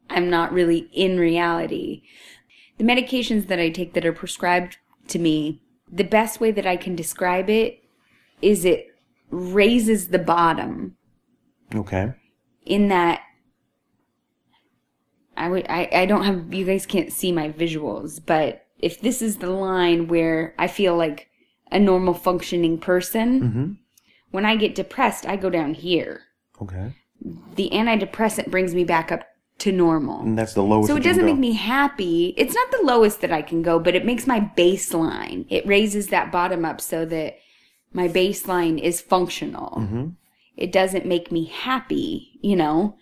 [0.10, 2.02] I'm not really in reality.
[2.78, 4.78] The medications that I take that are prescribed
[5.10, 7.84] to me, the best way that I can describe it
[8.42, 8.88] is it
[9.32, 10.96] raises the bottom
[11.76, 12.14] Okay.
[12.66, 13.22] in that
[15.38, 19.22] I would I, I don't have you guys can't see my visuals, but if this
[19.22, 21.30] is the line where I feel like
[21.72, 23.78] a normal functioning person, Mhm.
[24.32, 26.22] when I get depressed, I go down here.
[26.62, 26.94] Okay.
[27.56, 29.24] The antidepressant brings me back up
[29.60, 30.22] to normal.
[30.22, 30.88] And that's the lowest.
[30.88, 32.34] So it doesn't make me happy.
[32.38, 35.46] It's not the lowest that I can go, but it makes my baseline.
[35.50, 37.38] It raises that bottom up so that
[37.94, 39.78] my baseline is functional.
[39.78, 40.08] Mm-hmm.
[40.56, 42.98] It doesn't make me happy, you know.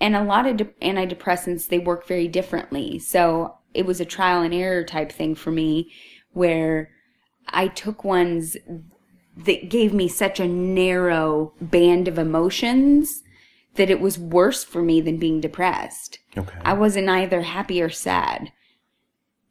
[0.00, 2.98] And a lot of de- antidepressants they work very differently.
[2.98, 5.90] So it was a trial and error type thing for me
[6.32, 6.90] where
[7.48, 8.56] I took ones
[9.36, 13.22] that gave me such a narrow band of emotions
[13.74, 16.18] that it was worse for me than being depressed.
[16.36, 16.58] Okay.
[16.64, 18.52] I wasn't either happy or sad.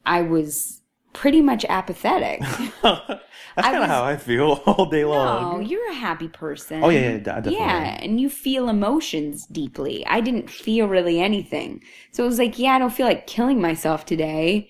[0.05, 0.81] I was
[1.13, 2.41] pretty much apathetic.
[2.81, 5.65] That's kind of how I feel all day no, long.
[5.65, 6.83] you're a happy person.
[6.83, 7.55] Oh, yeah, yeah, definitely.
[7.57, 10.05] Yeah, and you feel emotions deeply.
[10.05, 11.81] I didn't feel really anything.
[12.11, 14.69] So it was like, yeah, I don't feel like killing myself today,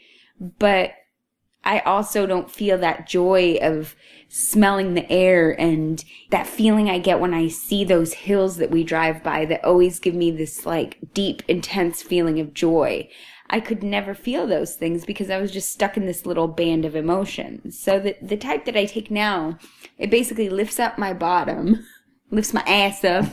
[0.57, 0.91] but
[1.63, 3.95] I also don't feel that joy of
[4.29, 8.83] smelling the air and that feeling I get when I see those hills that we
[8.83, 13.09] drive by that always give me this like deep, intense feeling of joy.
[13.49, 16.85] I could never feel those things because I was just stuck in this little band
[16.85, 17.79] of emotions.
[17.79, 19.57] So the the type that I take now,
[19.97, 21.85] it basically lifts up my bottom,
[22.29, 23.25] lifts my ass up,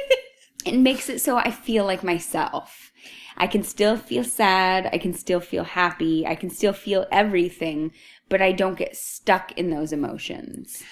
[0.66, 2.89] and makes it so I feel like myself.
[3.40, 4.90] I can still feel sad.
[4.92, 6.26] I can still feel happy.
[6.26, 7.90] I can still feel everything,
[8.28, 10.82] but I don't get stuck in those emotions.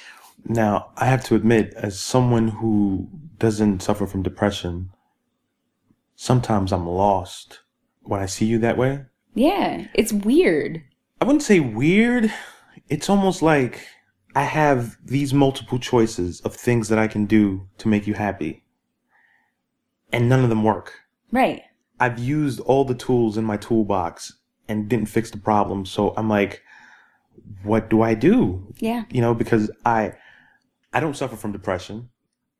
[0.47, 4.91] Now, I have to admit, as someone who doesn't suffer from depression,
[6.17, 7.61] sometimes I'm lost
[8.01, 9.05] when I see you that way.
[9.35, 10.83] Yeah, it's weird.
[11.21, 12.33] I wouldn't say weird.
[12.89, 13.87] It's almost like
[14.35, 18.65] I have these multiple choices of things that I can do to make you happy,
[20.11, 20.95] and none of them work.
[21.31, 21.63] Right.
[22.01, 24.33] I've used all the tools in my toolbox
[24.69, 25.87] and didn't fix the problem.
[25.87, 26.63] So I'm like,
[27.63, 28.73] what do I do?
[28.79, 29.05] Yeah.
[29.11, 30.13] You know, because I
[30.93, 32.09] I don't suffer from depression,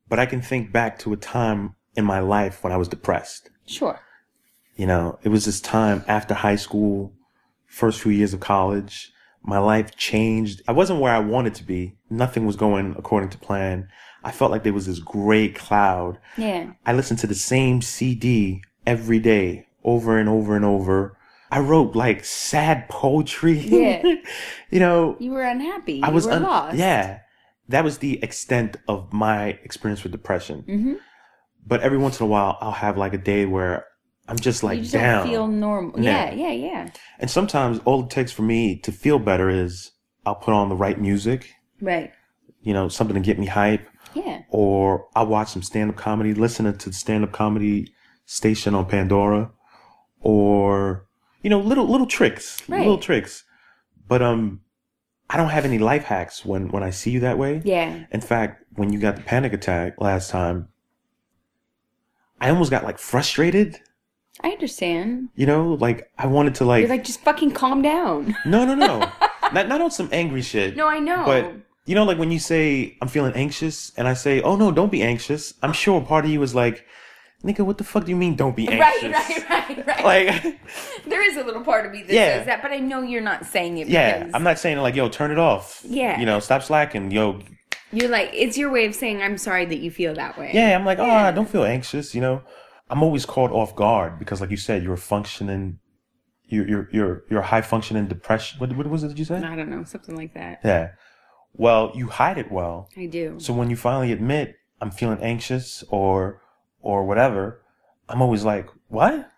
[0.07, 3.49] but I can think back to a time in my life when I was depressed.
[3.65, 3.99] Sure.
[4.75, 7.13] You know, it was this time after high school,
[7.67, 9.11] first few years of college.
[9.41, 10.61] My life changed.
[10.67, 11.95] I wasn't where I wanted to be.
[12.09, 13.87] Nothing was going according to plan.
[14.23, 16.73] I felt like there was this gray cloud Yeah.
[16.85, 21.17] I listened to the same CD every day, over and over and over.
[21.51, 23.57] I wrote like sad poetry.
[23.59, 24.03] Yeah.
[24.69, 26.01] you know, You were unhappy.
[26.03, 26.77] I was you were un- lost.
[26.77, 27.19] Yeah.
[27.69, 30.63] That was the extent of my experience with depression.
[30.67, 30.97] Mhm.
[31.65, 33.85] But every once in a while, I'll have like a day where
[34.27, 35.27] I'm just like you just down.
[35.27, 35.99] feel normal.
[35.99, 36.31] Yeah.
[36.31, 36.89] Yeah, yeah, yeah.
[37.19, 39.91] and sometimes all it takes for me to feel better is
[40.25, 42.11] I'll put on the right music, Right.
[42.61, 43.87] you know, something to get me hype.
[44.15, 44.41] Yeah.
[44.49, 47.93] or I'll watch some stand up comedy, listening to the stand up comedy
[48.31, 49.49] station on Pandora,
[50.21, 51.05] or
[51.41, 52.79] you know, little little tricks, Right.
[52.79, 53.43] little tricks.
[54.07, 54.61] But um,
[55.29, 57.61] I don't have any life hacks when when I see you that way.
[57.65, 58.05] Yeah.
[58.11, 60.67] In fact, when you got the panic attack last time,
[62.39, 63.79] I almost got like frustrated.
[64.41, 65.29] I understand.
[65.35, 68.35] You know, like I wanted to like, You're like, just fucking calm down.
[68.45, 68.99] no, no, no,
[69.53, 70.75] not not on some angry shit.
[70.77, 71.23] No, I know.
[71.25, 71.53] But
[71.85, 74.91] you know, like when you say I'm feeling anxious, and I say, "Oh no, don't
[74.91, 76.85] be anxious." I'm sure part of you is like,
[77.43, 78.35] nigga, what the fuck do you mean?
[78.35, 79.03] Don't be anxious.
[79.13, 79.87] right, right, right.
[79.87, 80.03] Right.
[80.03, 80.59] Like,
[81.07, 82.37] there is a little part of me that Yeah.
[82.37, 84.95] says that, but I know you're not saying it yeah, I'm not saying it like,
[84.95, 85.81] yo, turn it off.
[85.87, 86.19] Yeah.
[86.19, 87.11] You know, stop slacking.
[87.11, 87.39] Yo,
[87.91, 90.51] you're like it's your way of saying I'm sorry that you feel that way.
[90.53, 90.75] yeah.
[90.77, 92.13] I'm like, oh, don't feel anxious.
[92.13, 92.41] You know,
[92.89, 95.79] I'm always caught off guard because, like you said, you're functioning.
[96.45, 98.59] You're you're you're you're high functioning depression.
[98.59, 99.43] What what was it that you said?
[99.43, 100.59] I don't know, something like that.
[100.63, 100.89] Yeah.
[101.53, 102.89] Well, you hide it well.
[102.97, 103.35] I do.
[103.39, 106.41] So when you finally admit I'm feeling anxious or
[106.81, 107.61] or whatever,
[108.07, 109.31] I'm always like, what?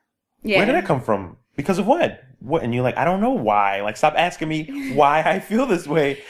[0.44, 0.58] Yeah.
[0.58, 1.38] Where did that come from?
[1.56, 2.24] Because of what?
[2.40, 2.64] What?
[2.64, 3.82] And you're like, I don't know why.
[3.82, 6.24] Like, stop asking me why I feel this way.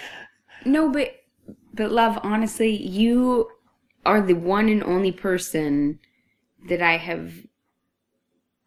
[0.66, 1.16] No, but
[1.74, 3.50] but love, honestly, you
[4.06, 6.00] are the one and only person
[6.68, 7.34] that I have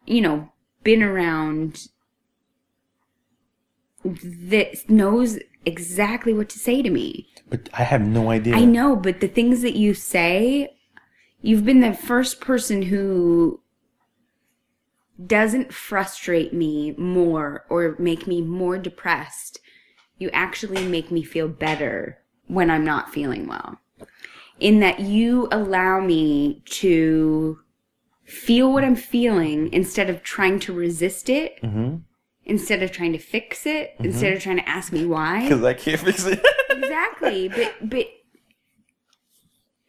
[0.05, 0.49] you know,
[0.83, 1.87] been around
[4.03, 7.27] that knows exactly what to say to me.
[7.49, 8.55] But I have no idea.
[8.55, 10.74] I know, but the things that you say,
[11.45, 13.61] you've been the first person who
[15.23, 19.59] doesn't frustrate me more or make me more depressed.
[20.17, 23.79] You actually make me feel better when I'm not feeling well.
[24.59, 27.59] In that you allow me to
[28.23, 31.97] feel what I'm feeling instead of trying to resist it, mm-hmm.
[32.45, 34.37] instead of trying to fix it, instead mm-hmm.
[34.37, 36.43] of trying to ask me why Because I can't fix it.
[36.69, 38.07] exactly but but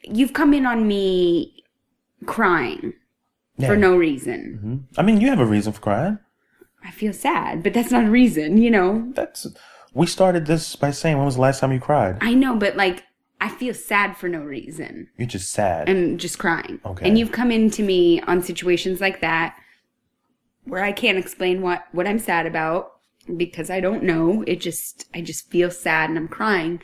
[0.06, 1.62] you've come in on me
[2.24, 2.92] crying
[3.58, 3.68] Yeah.
[3.68, 4.98] for no reason mm-hmm.
[5.00, 6.18] I mean, you have a reason for crying.
[6.84, 9.46] i feel sad but that's not a reason you know That's.
[9.94, 12.18] We started this by saying, when was the last time you cried?
[12.20, 13.04] i know but like
[13.40, 15.88] i feel sad for no reason You're just sad.
[15.88, 17.06] and just crying Okay.
[17.06, 19.56] and you've come into me on situations like that
[20.64, 22.92] where i can't explain what what i'm sad about
[23.36, 26.80] because i don't know it just i just feel sad and i'm crying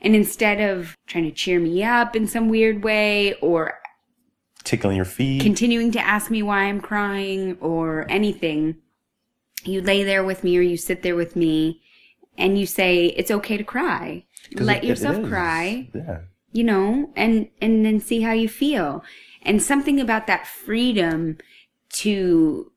[0.00, 3.78] and instead of trying to cheer me up in some weird way or
[4.64, 5.40] Tickling your feet.
[5.42, 8.76] continuing to ask me why I'm crying or anything,
[9.64, 11.80] you lay there with me or you sit there with me
[12.36, 14.24] and you say it's okay to cry.
[14.54, 15.28] Let it- it yourself is.
[15.28, 16.18] cry, Yeah.
[16.52, 19.02] you know, and and then see how you feel.
[19.42, 21.38] And something about that freedom
[21.94, 22.70] to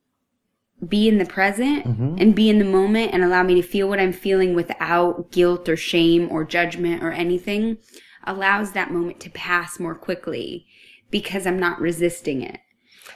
[0.88, 2.16] be in the present mm-hmm.
[2.18, 5.68] and be in the moment and allow me to feel what I'm feeling without guilt
[5.68, 7.78] or shame or judgment or anything
[8.26, 10.66] allows that moment to pass more quickly
[11.12, 12.60] because I'm not resisting it.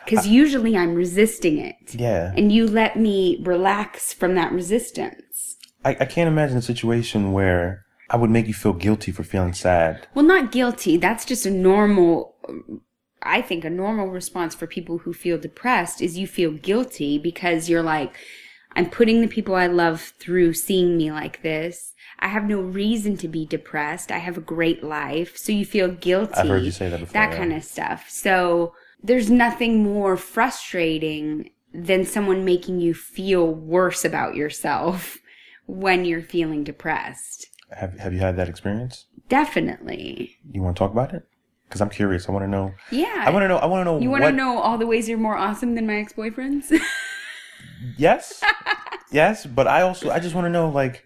[0.03, 1.75] Because usually I'm resisting it.
[1.93, 2.33] Yeah.
[2.35, 5.57] And you let me relax from that resistance.
[5.85, 9.53] I, I can't imagine a situation where I would make you feel guilty for feeling
[9.53, 10.07] sad.
[10.13, 10.97] Well, not guilty.
[10.97, 12.35] That's just a normal,
[13.25, 17.69] I think, a normal response for people who feel depressed is you feel guilty because
[17.69, 18.15] you're like,
[18.75, 21.93] I'm putting the people I love through seeing me like this.
[22.19, 24.11] I have no reason to be depressed.
[24.11, 25.37] I have a great life.
[25.37, 26.33] So you feel guilty.
[26.35, 27.37] I've heard you say that before, That yeah.
[27.37, 28.09] kind of stuff.
[28.09, 35.17] So there's nothing more frustrating than someone making you feel worse about yourself
[35.65, 37.47] when you're feeling depressed.
[37.71, 39.05] Have Have you had that experience?
[39.29, 40.37] Definitely.
[40.51, 41.27] You want to talk about it?
[41.73, 42.29] Because I'm curious.
[42.29, 42.71] I want to know.
[42.91, 43.23] Yeah.
[43.25, 43.57] I want to know.
[43.57, 43.99] I want to know.
[43.99, 46.71] You want to know all the ways you're more awesome than my ex boyfriends?
[47.97, 48.41] Yes.
[49.11, 51.03] yes, but I also I just want to know like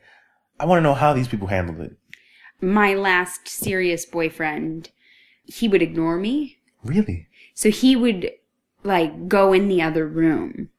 [0.60, 1.98] I want to know how these people handled it.
[2.62, 4.92] my last serious boyfriend,
[5.46, 6.60] he would ignore me.
[6.84, 7.30] Really?
[7.56, 8.32] So he would
[8.84, 10.70] like go in the other room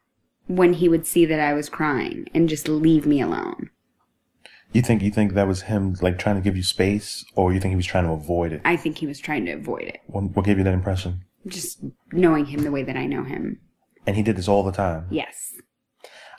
[0.46, 3.70] when he would see that I was crying and just leave me alone.
[4.72, 7.60] You think you think that was him like trying to give you space, or you
[7.60, 8.60] think he was trying to avoid it?
[8.64, 10.00] I think he was trying to avoid it.
[10.06, 11.24] What, what gave you that impression?
[11.46, 13.60] Just knowing him the way that I know him.
[14.06, 15.06] And he did this all the time.
[15.10, 15.54] Yes.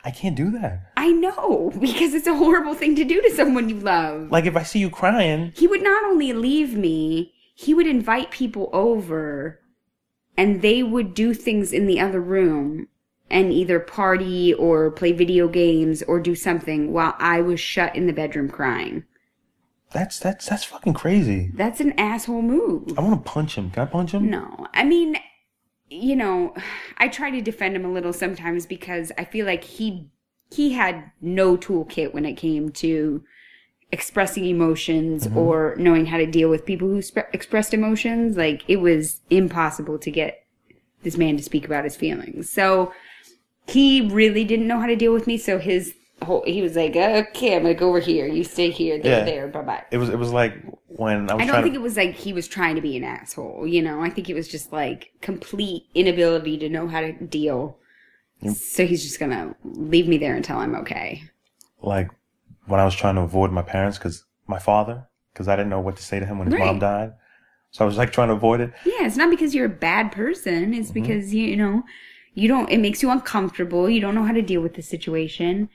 [0.04, 0.92] I can't do that.
[0.96, 4.30] I know, because it's a horrible thing to do to someone you love.
[4.30, 8.30] Like if I see you crying, he would not only leave me, he would invite
[8.30, 9.60] people over
[10.36, 12.88] and they would do things in the other room
[13.30, 18.06] and either party or play video games or do something while I was shut in
[18.06, 19.04] the bedroom crying.
[19.92, 21.50] that's that's that's fucking crazy.
[21.54, 22.98] That's an asshole move.
[22.98, 23.70] I want to punch him.
[23.70, 24.30] Can I punch him?
[24.30, 24.66] No.
[24.74, 25.16] I mean,
[25.88, 26.54] you know,
[26.98, 30.10] I try to defend him a little sometimes because I feel like he
[30.50, 33.22] he had no toolkit when it came to
[33.92, 35.38] expressing emotions mm-hmm.
[35.38, 38.36] or knowing how to deal with people who sp- expressed emotions.
[38.36, 40.44] Like it was impossible to get
[41.02, 42.50] this man to speak about his feelings.
[42.50, 42.92] So
[43.70, 45.38] he really didn't know how to deal with me.
[45.38, 48.26] So his whole he was like, "Okay, I'm gonna go over here.
[48.26, 48.98] You stay here.
[48.98, 49.24] There, Yeah.
[49.24, 49.48] there.
[49.48, 50.54] Bye bye." It was it was like
[50.88, 51.80] when I was I don't think to.
[51.80, 54.02] it was like he was trying to be an asshole, you know.
[54.02, 57.76] I think it was just like complete inability to know how to deal.
[58.54, 61.22] So he's just gonna leave me there until I'm okay.
[61.82, 62.10] like
[62.66, 65.80] when I was trying to avoid my parents because my father because I didn't know
[65.80, 67.12] what to say to him when his mom died.
[67.70, 68.72] So I was like trying to avoid it.
[68.84, 70.74] Yeah, it's not because you're a bad person.
[70.74, 71.00] It's mm-hmm.
[71.00, 71.84] because you, you know,
[72.34, 72.68] you don't.
[72.70, 73.88] It makes you uncomfortable.
[73.88, 75.68] You don't know how to deal with the situation.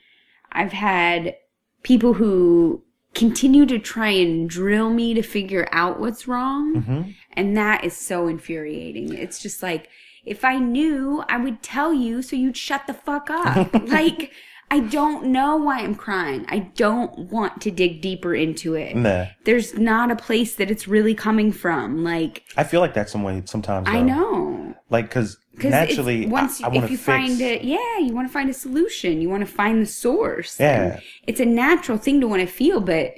[0.52, 1.36] I've had
[1.82, 2.82] people who
[3.14, 7.10] continue to try and drill me to figure out what's wrong, mm-hmm.
[7.32, 9.12] and that is so infuriating.
[9.14, 9.88] It's just like
[10.24, 13.72] if I knew, I would tell you, so you'd shut the fuck up.
[13.88, 14.32] like.
[14.68, 16.44] I don't know why I'm crying.
[16.48, 18.96] I don't want to dig deeper into it.
[18.96, 19.26] Nah.
[19.44, 22.02] There's not a place that it's really coming from.
[22.02, 23.86] Like, I feel like that's some way sometimes.
[23.88, 24.65] I know.
[24.88, 27.06] Like, because naturally, once I, I if you fix.
[27.06, 29.20] find it, yeah, you want to find a solution.
[29.20, 30.60] You want to find the source.
[30.60, 31.00] Yeah.
[31.26, 33.14] It's a natural thing to want to feel, but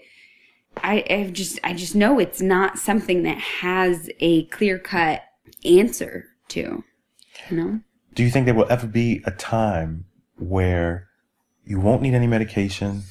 [0.79, 5.23] I, I've just, I just know it's not something that has a clear cut
[5.64, 6.85] answer to.
[7.51, 7.81] You know?
[8.14, 10.07] Do you think there will ever be a time
[10.39, 11.09] where
[11.64, 13.03] you won't need any medication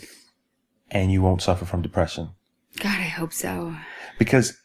[0.89, 2.32] and you won't suffer from depression?
[2.80, 3.76] God, I hope so.
[4.18, 4.58] Because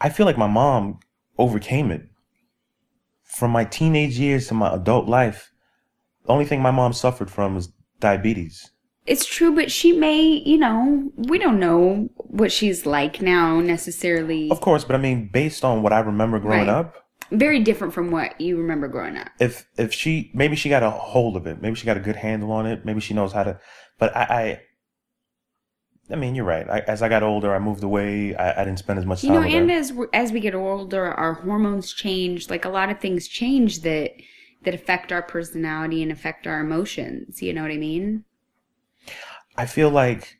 [0.00, 0.98] I feel like my mom
[1.38, 2.08] overcame it.
[3.26, 5.52] From my teenage years to my adult life,
[6.24, 8.70] the only thing my mom suffered from was diabetes.
[9.04, 14.50] It's true, but she may, you know, we don't know what she's like now necessarily.
[14.50, 16.68] Of course, but I mean, based on what I remember growing Right.
[16.68, 16.96] up,
[17.30, 19.28] Very different from what you remember growing up.
[19.40, 22.16] if if she maybe she got a hold of it, maybe she got a good
[22.16, 23.58] handle on it, maybe she knows how to.
[23.98, 24.60] But I, I,
[26.10, 26.68] I mean, you're right.
[26.68, 28.34] I, as I got older, I moved away.
[28.36, 29.76] I, I didn't spend as much You time You know, with and her.
[29.76, 32.48] as we as we get older, our hormones change.
[32.48, 34.12] Like a lot of things change that
[34.62, 37.42] that affect our personality and affect our emotions.
[37.42, 38.24] You know what I mean?
[39.56, 40.38] I feel like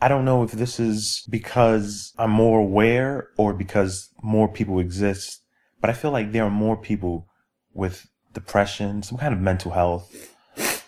[0.00, 5.42] I don't know if this is because I'm more aware or because more people exist,
[5.80, 7.26] but I feel like there are more people
[7.74, 10.34] with depression, some kind of mental health.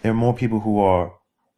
[0.03, 1.15] There are more people who are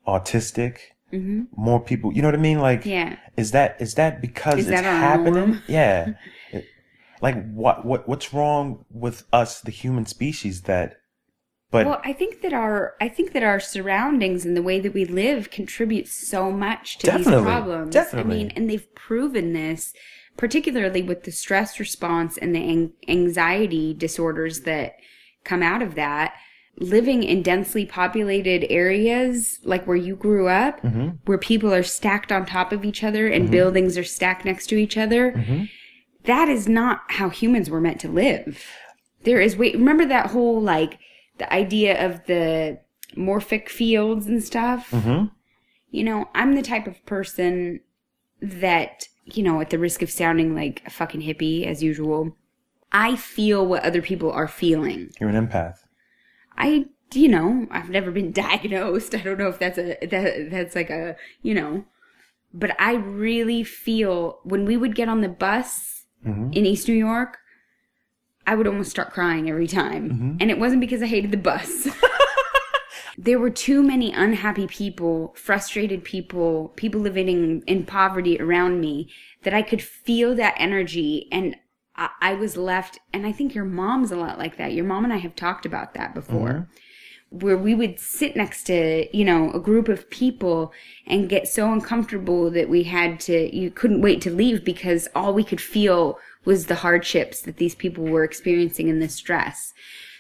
[0.06, 0.78] autistic.
[1.12, 2.58] More people, you know what I mean?
[2.60, 2.88] Like, Mm-hmm.
[2.90, 3.16] Yeah.
[3.36, 5.34] is that is that because Is it's that happening?
[5.34, 5.62] norm?
[5.68, 6.14] Yeah.
[6.52, 6.66] It-
[7.22, 10.62] like what what what's wrong with us, the human species?
[10.62, 10.96] That,
[11.70, 14.92] but Well, I think that our I think that our surroundings and the way that
[14.92, 17.94] we live contributes so much to these problems.
[17.94, 18.34] Definitely.
[18.34, 19.94] I mean, and they've proven this,
[20.36, 24.96] particularly with the stress response and the an- anxiety disorders that
[25.44, 26.34] come out of that.
[26.78, 31.08] Living in densely populated areas, like where you grew up, Mm-hmm.
[31.26, 34.76] where people are stacked on top of each other and buildings are stacked next to
[34.76, 35.64] each other, Mm-hmm.
[36.24, 38.64] that is not how humans were meant to live.
[39.22, 40.98] There is wait, remember that whole like
[41.38, 42.80] the idea of the
[43.16, 44.90] morphic fields and stuff?
[44.90, 45.30] Mhm.
[45.90, 47.80] You know, I'm the type of person
[48.42, 52.36] that, you know, at the risk of sounding like a fucking hippie as usual,
[52.90, 55.10] I feel what other people are feeling.
[55.20, 55.76] you're an empath.
[56.56, 59.14] I, you know, I've never been diagnosed.
[59.14, 61.84] I don't know if that's a that that's like a, you know,
[62.52, 66.52] but I really feel when we would get on the bus mm-hmm.
[66.52, 67.38] in East New York,
[68.46, 70.10] I would almost start crying every time.
[70.10, 70.36] Mm-hmm.
[70.40, 71.88] And it wasn't because I hated the bus.
[73.18, 79.08] there were too many unhappy people, frustrated people, people living in, in poverty around me
[79.42, 81.56] that I could feel that energy and
[81.96, 84.72] I, I was left and I think your mom's a lot like that.
[84.72, 86.48] Your mom and I have talked about that before.
[86.48, 86.70] Mm-hmm.
[87.30, 90.72] Where we would sit next to, you know, a group of people
[91.04, 95.34] and get so uncomfortable that we had to, you couldn't wait to leave because all
[95.34, 99.72] we could feel was the hardships that these people were experiencing and the stress.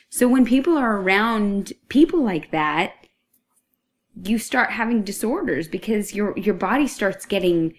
[0.08, 2.94] So when people are around people like that,
[4.22, 7.74] you start having disorders because your your body starts getting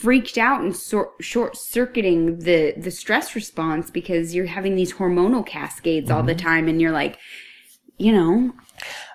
[0.00, 5.44] freaked out and sor- short circuiting the the stress response because you're having these hormonal
[5.44, 6.46] cascades all the mm-hmm.
[6.46, 7.18] time and you're like
[7.98, 8.52] you know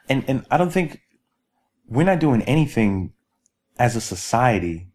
[0.07, 1.01] and and I don't think
[1.87, 3.13] we're not doing anything
[3.79, 4.87] as a society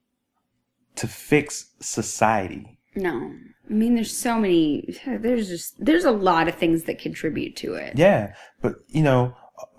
[0.94, 2.78] to fix society.
[2.94, 3.32] no
[3.68, 7.74] i mean there's so many there's just there's a lot of things that contribute to
[7.74, 9.34] it Yeah, but you know,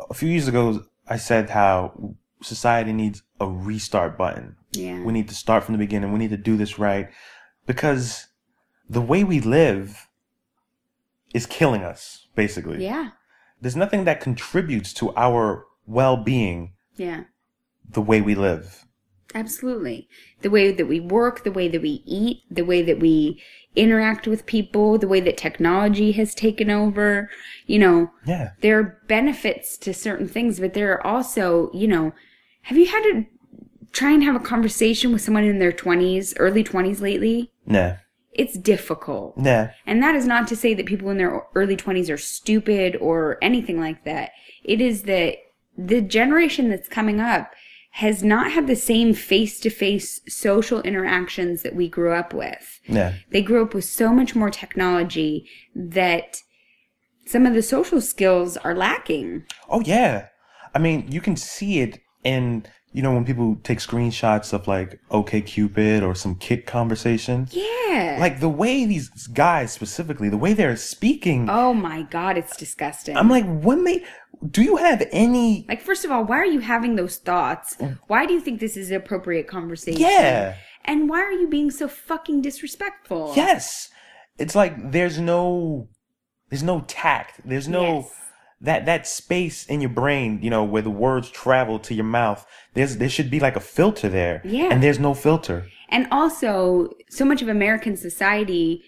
[0.09, 4.55] a few years ago I said how society needs a restart button.
[4.73, 6.11] Yeah We need to start from the beginning.
[6.11, 7.09] We need to do this right
[7.65, 8.27] because
[8.89, 10.07] the way we live
[11.33, 12.83] is killing us basically.
[12.83, 13.09] yeah
[13.61, 17.23] There's nothing that contributes to our well-being yeah
[17.89, 18.85] the way we live.
[19.33, 20.09] Absolutely.
[20.41, 23.41] The way that we work, the way that we eat, the way that we
[23.77, 27.29] interact with people, the way that technology has taken over.
[27.65, 28.51] You know, Yeah.
[28.61, 32.11] there are benefits to certain things, but there are also, you know,
[32.63, 33.25] have you had to
[33.91, 37.51] try and have a conversation with someone in their 20s, early 20s lately?
[37.65, 37.95] Nah.
[38.33, 39.37] It's difficult.
[39.37, 39.67] Nah.
[39.85, 43.37] And that is not to say that people in their early 20s are stupid or
[43.41, 44.31] anything like that.
[44.63, 45.37] It is that
[45.77, 47.51] the generation that's coming up
[47.95, 52.79] has not had the same face to face social interactions that we grew up with.
[52.87, 53.15] Yeah.
[53.31, 56.37] They grew up with so much more technology that
[57.25, 59.43] some of the social skills are lacking.
[59.69, 60.27] Oh yeah.
[60.73, 64.99] I mean, you can see it in you know when people take screenshots of like
[65.09, 67.47] OK Cupid or some kid conversation.
[67.51, 68.17] Yeah.
[68.19, 73.15] Like the way these guys specifically, the way they're speaking, oh my god, it's disgusting.
[73.15, 74.03] I'm like, when they
[74.49, 77.75] do you have any Like, first of all, why are you having those thoughts?
[77.75, 77.99] Mm.
[78.07, 80.01] Why do you think this is an appropriate conversation?
[80.01, 80.55] Yeah.
[80.85, 83.33] And why are you being so fucking disrespectful?
[83.35, 83.89] Yes.
[84.37, 85.89] It's like there's no
[86.49, 87.41] there's no tact.
[87.45, 88.17] There's no Yes.
[88.61, 92.45] That that space in your brain, you know, where the words travel to your mouth.
[92.73, 94.41] There's there should be like a filter there.
[94.45, 94.69] Yeah.
[94.71, 95.67] And there's no filter.
[95.89, 98.83] And also, so much of American society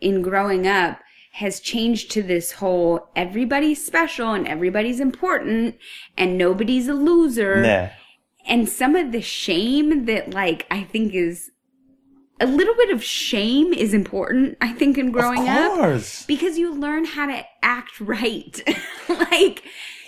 [0.00, 0.98] in growing up
[1.34, 5.76] has changed to this whole everybody's special and everybody's important
[6.16, 7.62] and nobody's a loser.
[7.64, 7.92] Yeah.
[8.44, 11.51] and some of the shame that like I think is
[12.40, 16.74] a little bit of shame is important I think in growing of up because you
[16.74, 18.60] learn how to act right.
[19.08, 19.62] Like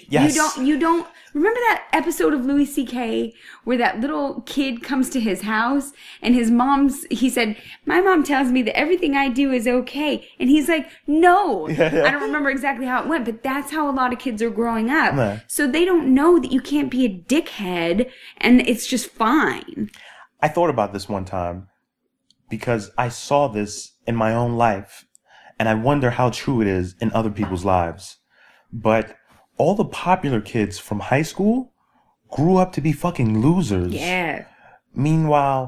[0.09, 0.35] Yes.
[0.35, 5.09] you don't you don't remember that episode of Louis CK where that little kid comes
[5.11, 7.57] to his house and his mom's he said
[7.87, 10.29] my mom tells me that everything I do is okay.
[10.39, 11.68] And he's like no.
[11.70, 14.51] I don't remember exactly how it went but that's how a lot of kids are
[14.51, 15.14] growing up.
[15.14, 15.41] Yeah.
[15.47, 19.91] so they don't know that you can't be a dickhead and it's just fine.
[20.43, 21.68] I thought about this one time
[22.57, 23.72] because I saw this
[24.07, 24.92] in my own life
[25.59, 28.05] and I wonder how true it is in other people's lives.
[28.72, 29.16] But
[29.57, 31.72] all the popular kids from high school
[32.36, 33.92] grew up to be fucking losers.
[33.92, 34.44] yeah
[35.09, 35.62] Meanwhile,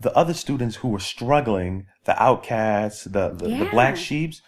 [0.00, 4.02] the other students who were struggling, the outcasts, the, the, the black Yeah.
[4.06, 4.42] sheeps,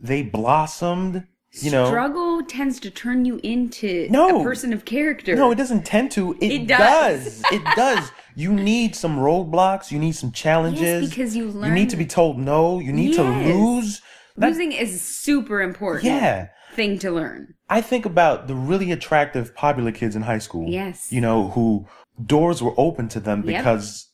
[0.00, 1.26] they blossomed,
[1.62, 1.86] you know.
[1.86, 4.40] struggle tends to turn you into No.
[4.40, 6.32] a person of character No, it doesn't tend to.
[6.40, 7.40] It, It does.
[7.42, 7.52] does.
[7.52, 8.10] it does.
[8.34, 9.90] You need some roadblocks.
[9.92, 10.80] You need some challenges.
[10.82, 12.78] yes, because you learn You need to be told no.
[12.80, 14.02] You need to lose.
[14.36, 16.48] That- losing is super important Yeah.
[16.74, 20.68] thing to learn I think about the really attractive, popular kids in high school.
[20.68, 21.10] Yes.
[21.10, 21.86] You know, who
[22.26, 23.46] doors were open to them Yep.
[23.46, 24.08] because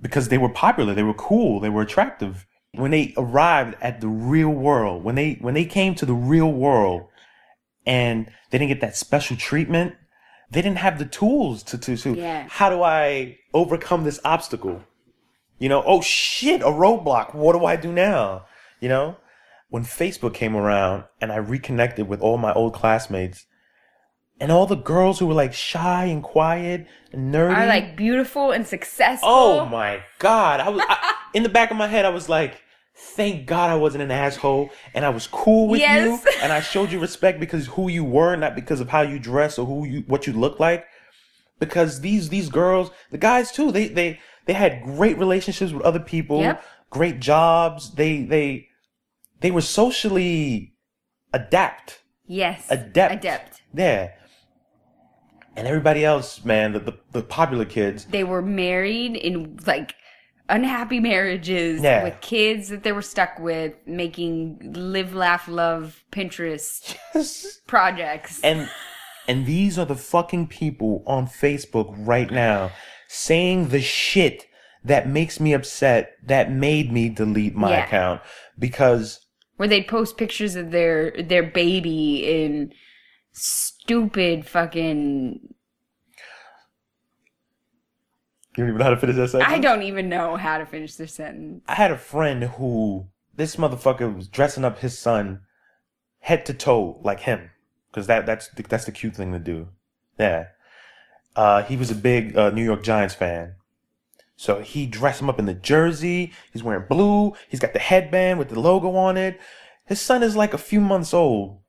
[0.00, 2.46] because they were popular, they were cool, they were attractive.
[2.76, 6.52] When they arrived at the real world, when they when they came to the real
[6.52, 7.08] world
[7.86, 9.94] and they didn't get that special treatment,
[10.50, 12.46] they didn't have the tools to to, to Yeah.
[12.48, 14.82] how do I overcome this obstacle?
[15.58, 17.34] You know, oh shit, a roadblock.
[17.34, 18.44] What do I do now?
[18.80, 19.16] You know?
[19.68, 23.46] When Facebook came around and I reconnected with all my old classmates
[24.38, 27.56] and all the girls who were like shy and quiet and nerdy.
[27.56, 30.60] are like beautiful and successful Oh my god!
[30.60, 32.04] I was I, in the back of my head.
[32.04, 32.62] I was like,
[32.98, 36.24] "Thank God I wasn't an asshole, and I was cool with Yes.
[36.24, 39.18] you, and I showed you respect because who you were, not because of how you
[39.18, 40.84] dress or who you what you look like."
[41.58, 46.00] Because these these girls, the guys too, they they they had great relationships with other
[46.00, 46.64] people, Yep.
[46.90, 47.94] great jobs.
[47.94, 48.68] They they
[49.40, 50.74] they were socially
[51.32, 52.00] adept.
[52.26, 54.10] yes adept, adept Yeah.
[55.56, 59.94] And everybody else, man, the, the, the popular kids, they were married in like
[60.48, 62.04] unhappy marriages Yeah.
[62.04, 66.96] with kids that they were stuck with making live laugh love pinterest
[67.66, 68.68] projects and
[69.28, 72.70] and these are the fucking people on Facebook right now
[73.08, 74.46] saying the shit
[74.84, 77.84] that makes me upset that made me delete my Yeah.
[77.84, 78.20] account
[78.58, 79.20] because
[79.56, 82.72] where they'd post pictures of their their baby in
[83.32, 85.40] stupid fucking
[88.56, 89.52] you don't even know how to finish that sentence.
[89.52, 91.62] I don't even know how to finish this sentence.
[91.68, 95.40] I had a friend who this motherfucker was dressing up his son
[96.20, 97.50] head to toe like him
[97.90, 99.68] because that that's the, that's the cute thing to do.
[100.18, 100.46] Yeah.
[101.34, 103.56] Uh, he was a big uh, New York Giants fan.
[104.36, 106.32] So he dressed him up in the jersey.
[106.52, 107.34] He's wearing blue.
[107.48, 109.40] He's got the headband with the logo on it.
[109.86, 111.60] His son is like a few months old.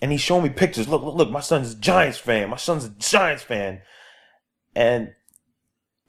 [0.00, 0.88] And he's showing me pictures.
[0.88, 2.50] Look, look, look, my son's a Giants fan.
[2.50, 3.82] My son's a Giants fan.
[4.74, 5.12] And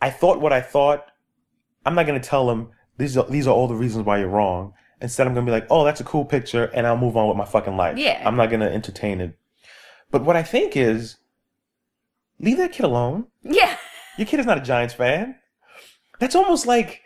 [0.04, 1.06] I thought what I thought.
[1.86, 4.28] I'm not going to tell them these are, these are all the reasons why you're
[4.28, 4.74] wrong.
[5.00, 6.66] Instead, I'm going to be like, oh, that's a cool picture.
[6.66, 7.98] And I'll move on with my fucking life.
[7.98, 8.22] Yeah.
[8.26, 9.38] I'm not going to entertain it.
[10.12, 11.18] But what I think is,
[12.38, 13.28] leave that kid alone.
[13.44, 13.78] Yeah.
[14.18, 15.36] Your kid is not a Giants fan.
[16.20, 17.02] That's almost like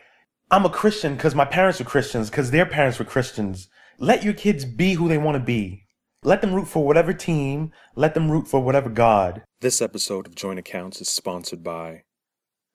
[0.50, 3.70] I'm a Christian because my parents were Christians, because their parents were Christians.
[4.00, 5.84] Let your kids be who they want to be.
[6.24, 7.72] Let them root for whatever team.
[7.95, 9.43] Let them root for whatever God.
[9.62, 12.04] This episode of Joint Accounts is sponsored by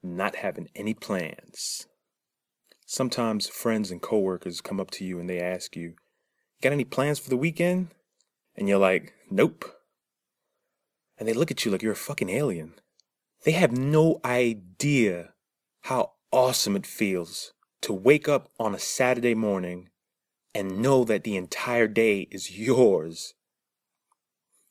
[0.03, 1.87] Not Having Any Plans.
[2.87, 5.95] Sometimes friends and coworkers come up to you and they ask you,
[6.61, 7.89] Got any plans for the weekend?
[8.57, 9.65] And you're like, Nope.
[11.19, 12.75] And they look at you like you're a fucking alien.
[13.45, 15.35] They have no idea
[15.83, 19.89] how awesome it feels to wake up on a Saturday morning
[20.55, 23.35] and know that the entire day is yours.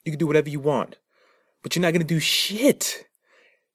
[0.06, 0.98] You can do whatever you want,
[1.62, 3.06] but you're not going to do shit.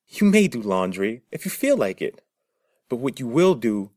[0.08, 2.22] You may do laundry if you feel like it,
[2.88, 3.90] but what you will do,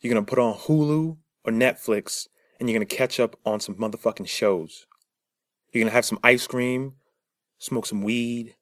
[0.00, 3.58] you're going to put on Hulu or Netflix and you're going to catch up on
[3.60, 4.86] some motherfucking shows.
[5.72, 6.94] You're going to have some ice cream,
[7.58, 8.54] smoke some weed,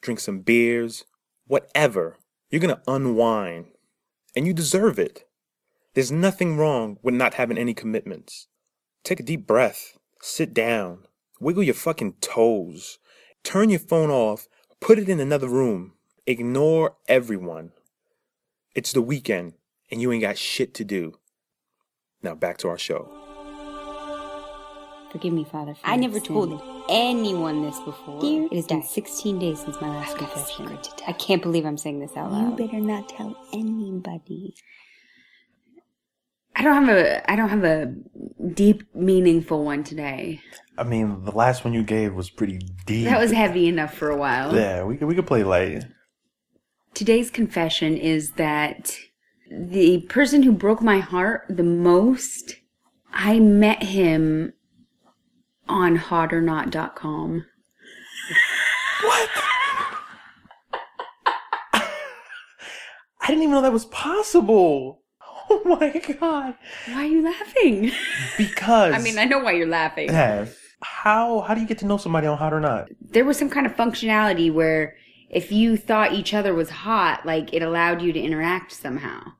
[0.00, 1.04] drink some beers,
[1.46, 2.18] whatever.
[2.48, 3.66] You're going to unwind
[4.36, 5.26] and you deserve it.
[5.94, 8.46] There's nothing wrong with not having any commitments.
[9.04, 11.06] Take a deep breath, sit down,
[11.40, 12.98] wiggle your fucking toes,
[13.42, 14.48] turn your phone off,
[14.80, 15.94] put it in another room,
[16.26, 17.72] ignore everyone.
[18.74, 19.54] It's the weekend
[19.90, 21.18] and you ain't got shit to do.
[22.22, 23.10] Now back to our show.
[25.10, 25.74] Forgive me, Father.
[25.84, 28.20] I never told anyone this before.
[28.20, 30.78] Dear it has been 16 days since my last confession.
[31.06, 32.58] I can't believe I'm saying this out loud.
[32.58, 34.54] You better not tell anybody.
[36.56, 37.94] I don't have a I don't have a
[38.54, 40.40] deep meaningful one today.
[40.78, 43.06] I mean, the last one you gave was pretty deep.
[43.06, 44.54] That was heavy enough for a while.
[44.54, 45.84] Yeah, we could we could play light.
[46.94, 48.96] Today's confession is that
[49.50, 52.56] the person who broke my heart the most,
[53.12, 54.52] I met him
[55.68, 57.46] on hotornot.com.
[59.02, 59.30] What?
[61.74, 65.00] I didn't even know that was possible.
[65.50, 65.90] Oh my
[66.20, 66.54] god.
[66.86, 67.92] Why are you laughing?
[68.36, 70.08] Because I mean, I know why you're laughing.
[70.08, 70.46] Yeah.
[70.82, 72.88] How how do you get to know somebody on Hot or Not?
[73.00, 74.96] There was some kind of functionality where
[75.32, 79.32] if you thought each other was hot, like it allowed you to interact somehow.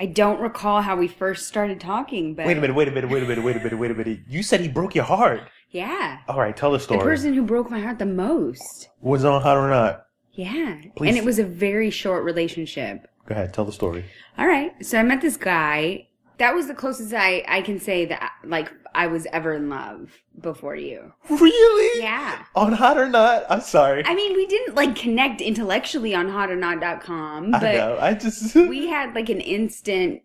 [0.00, 3.10] I don't recall how we first started talking, but Wait a minute, wait a minute,
[3.10, 4.20] wait a minute, wait a minute, wait a minute.
[4.28, 5.42] You said he broke your heart.
[5.70, 6.18] Yeah.
[6.28, 6.98] All right, tell the story.
[7.00, 8.88] The person who broke my heart the most.
[9.00, 10.06] was on Hot or Not.
[10.32, 10.80] Yeah.
[10.96, 11.08] Please.
[11.08, 13.06] And it was a very short relationship.
[13.26, 14.04] Go ahead, tell the story.
[14.38, 14.72] All right.
[14.84, 16.08] So I met this guy.
[16.42, 20.10] That was the closest I, I can say that like I was ever in love
[20.40, 21.12] before you.
[21.30, 22.02] Really?
[22.02, 22.42] Yeah.
[22.56, 23.46] On Hot or Not?
[23.48, 24.02] I'm sorry.
[24.04, 27.96] I mean, we didn't like connect intellectually on hotornot.com, I but know.
[28.00, 30.20] I just we had like an instant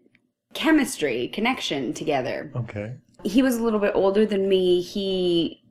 [0.55, 2.51] chemistry connection together.
[2.55, 2.95] Okay.
[3.23, 4.81] He was a little bit older than me.
[4.81, 5.61] He,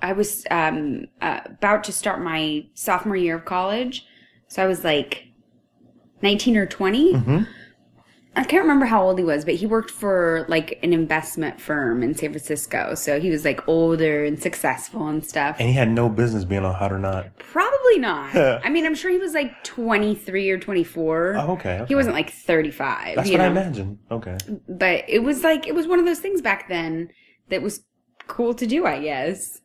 [0.00, 4.06] I was um, uh, about to start my sophomore year of college,
[4.48, 5.26] so I was like
[6.22, 7.46] nineteen or 20 Mhm.
[8.36, 12.02] I can't remember how old he was, but he worked for like an investment firm
[12.04, 15.56] in San Francisco, so he was like older and successful and stuff.
[15.58, 17.36] And he had no business being on Hot or Not.
[17.38, 18.34] Probably not.
[18.64, 21.34] I mean, I'm sure he was like 23 or 24.
[21.38, 21.84] Oh, okay, okay.
[21.88, 23.16] He wasn't like 35.
[23.16, 23.60] That's what I know?
[23.60, 23.98] imagined.
[24.12, 24.36] Okay.
[24.68, 27.10] But it was like, it was one of those things back then
[27.48, 27.80] that was
[28.28, 29.60] cool to do, I guess.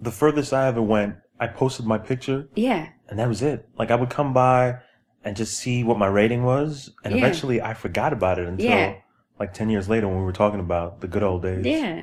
[0.00, 2.88] The furthest I ever went, I posted my picture Yeah.
[3.10, 3.68] and that was it.
[3.78, 4.76] Like I would come by
[5.28, 7.18] and just see what my rating was, and Yeah.
[7.18, 8.94] eventually I forgot about it until Yeah.
[9.38, 11.64] like ten years later when we were talking about the good old days.
[11.64, 12.02] Yeah.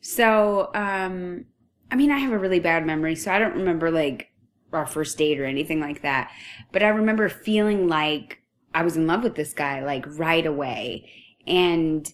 [0.00, 1.46] So, um,
[1.90, 4.30] I mean, I have a really bad memory, so I don't remember like
[4.72, 6.30] our first date or anything like that.
[6.72, 8.40] But I remember feeling like
[8.74, 11.08] I was in love with this guy like right away.
[11.46, 12.12] And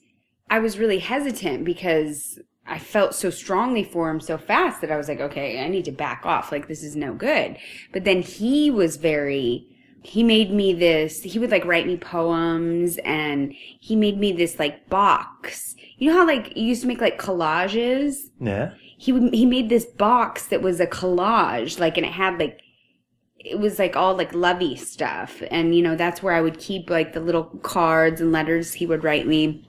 [0.50, 4.96] I was really hesitant because I felt so strongly for him so fast that I
[4.98, 6.52] was like, okay, I need to back off.
[6.52, 7.56] Like, this is no good.
[7.92, 9.66] But then he was very,
[10.02, 14.58] he made me this, he would like write me poems and he made me this
[14.58, 15.74] like box.
[15.98, 18.30] You know how like you used to make like collages?
[18.40, 18.72] Yeah.
[18.96, 22.60] he would, he made this box that was a collage like and it had like
[23.38, 26.90] it was like all like lovey stuff and you know that's where i would keep
[26.90, 29.66] like the little cards and letters he would write me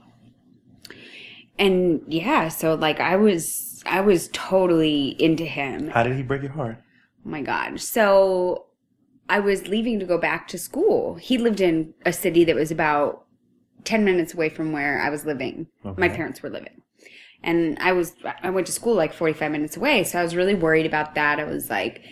[1.58, 6.42] and yeah so like i was i was totally into him How did he break
[6.42, 6.76] your heart?
[7.24, 7.80] Oh my God.
[7.80, 8.66] So
[9.28, 11.14] I was leaving to go back to school.
[11.14, 13.24] He lived in a city that was about
[13.84, 15.68] 10 minutes away from where I was living.
[15.96, 16.82] My parents were living.
[17.42, 20.04] And I was, I went to school like 45 minutes away.
[20.04, 21.40] So I was really worried about that.
[21.40, 22.04] I was like,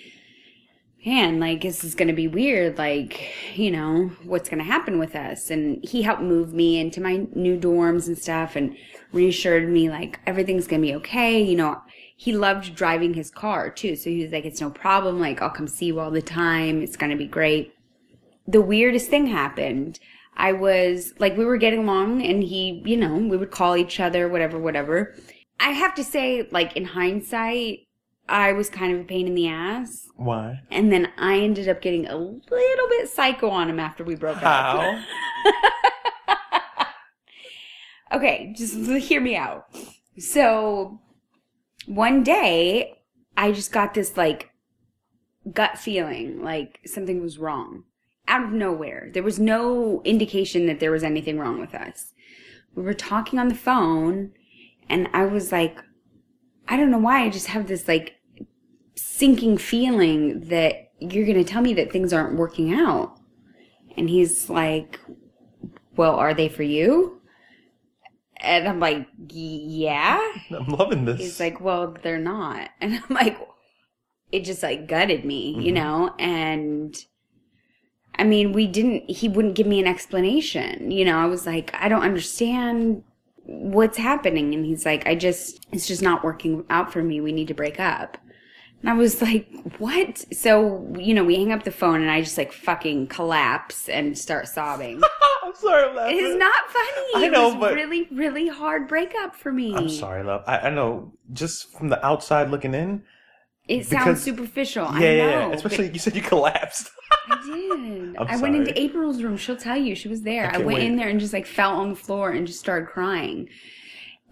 [1.07, 2.77] man, like, this is going to be weird.
[2.79, 5.51] Like, you know, what's going to happen with us?
[5.51, 8.77] And he helped move me into my new dorms and stuff and
[9.13, 11.41] reassured me, like, everything's going to be okay.
[11.41, 11.83] You know,
[12.21, 13.97] he loved driving his car too.
[13.97, 15.19] So he was like, it's no problem.
[15.19, 16.83] Like, I'll come see you all the time.
[16.83, 17.73] It's going to be great.
[18.47, 19.99] The weirdest thing happened.
[20.37, 24.01] I was like, we were getting along and he, you know, we would call each
[24.01, 25.15] other, whatever, whatever.
[25.61, 27.87] I have to say, like, in hindsight,
[28.29, 30.07] I was kind of a pain in the ass.
[30.17, 30.61] Why?
[30.71, 34.37] And then I ended up getting a little bit psycho on him after we broke
[34.37, 34.43] up.
[34.43, 35.03] How?
[38.13, 39.67] Okay, just hear me out.
[40.19, 41.01] So
[41.87, 43.03] one day,
[43.37, 44.51] I just got this like
[45.53, 47.85] gut feeling like something was wrong
[48.29, 49.11] out of nowhere.
[49.13, 52.13] There was no indication that there was anything wrong with us.
[52.75, 54.33] We were talking on the phone,
[54.89, 55.79] and I was like,
[56.69, 58.21] I don't know why, I just have this like
[58.95, 63.19] sinking feeling that you're going to tell me that things aren't working out.
[63.97, 65.01] And he's like,
[65.97, 67.20] Well, are they for you?
[68.43, 70.19] And I'm like, Yeah.
[70.51, 71.21] I'm loving this.
[71.21, 72.71] He's like, Well, they're not.
[72.81, 73.39] And I'm like,
[74.33, 75.75] It just like gutted me, you mm-hmm.
[75.75, 76.15] know?
[76.19, 76.97] And
[78.17, 80.91] I mean, we didn't, he wouldn't give me an explanation.
[80.91, 83.03] You know, I was like, I don't understand
[83.45, 84.55] what's happening.
[84.55, 87.21] And he's like, I just, it's just not working out for me.
[87.21, 88.19] We need to break up.
[88.81, 89.47] And I was like,
[89.79, 90.25] what?
[90.35, 94.17] So, you know, we hang up the phone and I just like fucking collapse and
[94.17, 95.03] start sobbing.
[95.43, 96.17] I'm sorry, I'm laughing.
[96.17, 97.07] It is not funny.
[97.17, 99.75] I it know, was but- really, really hard breakup for me.
[99.75, 100.45] I'm sorry, love.
[100.47, 101.13] I, I know.
[101.33, 103.03] Just from the outside looking in.
[103.69, 104.85] It sounds superficial.
[104.85, 105.09] Yeah, I know.
[105.09, 105.53] yeah.
[105.53, 106.91] Especially you said you collapsed.
[107.31, 108.17] I did.
[108.17, 108.81] I'm I went into.
[108.81, 109.37] April's room.
[109.37, 109.95] She'll tell you.
[109.95, 110.49] She was there.
[110.49, 112.89] I can't went in there and just like fell on the floor and just started
[112.89, 113.49] crying.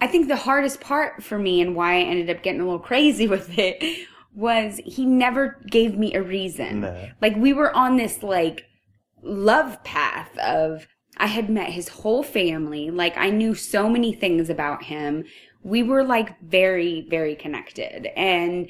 [0.01, 2.81] I think the hardest part for me and why I ended up getting a little
[2.81, 4.07] crazy with it
[4.39, 6.83] was he never gave me a reason.
[6.83, 7.07] Nah.
[7.21, 8.67] Like we were on this like
[9.21, 10.87] love path of
[11.17, 12.91] I had met his whole family.
[12.91, 15.25] Like I knew so many things about him.
[15.65, 18.07] We were like very, very connected.
[18.17, 18.69] And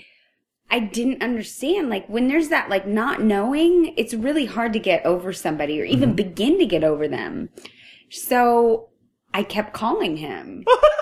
[0.71, 1.91] I didn't understand.
[1.91, 5.85] Like when there's that like not knowing, it's really hard to get over somebody or
[5.85, 6.17] even mm-hmm.
[6.17, 7.51] begin to get over them.
[8.11, 8.89] So
[9.35, 10.65] I kept calling him.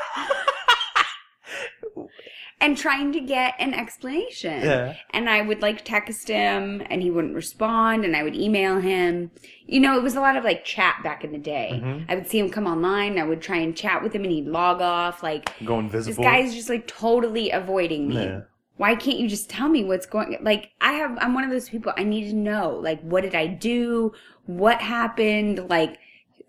[2.61, 4.63] and trying to get an explanation.
[4.63, 4.97] Yeah.
[5.11, 9.31] And I would like text him and he wouldn't respond and I would email him.
[9.67, 11.73] You know, it was a lot of like chat back in the day.
[11.75, 12.11] Mm-hmm.
[12.11, 14.47] I would see him come online, I would try and chat with him and he'd
[14.47, 16.25] log off like Go this invisible.
[16.25, 18.25] guy's just like totally avoiding me.
[18.25, 18.41] Yeah.
[18.79, 21.69] Why can't you just tell me what's going like I have I'm one of those
[21.69, 24.13] people I need to know like what did I do?
[24.47, 25.69] What happened?
[25.69, 25.99] Like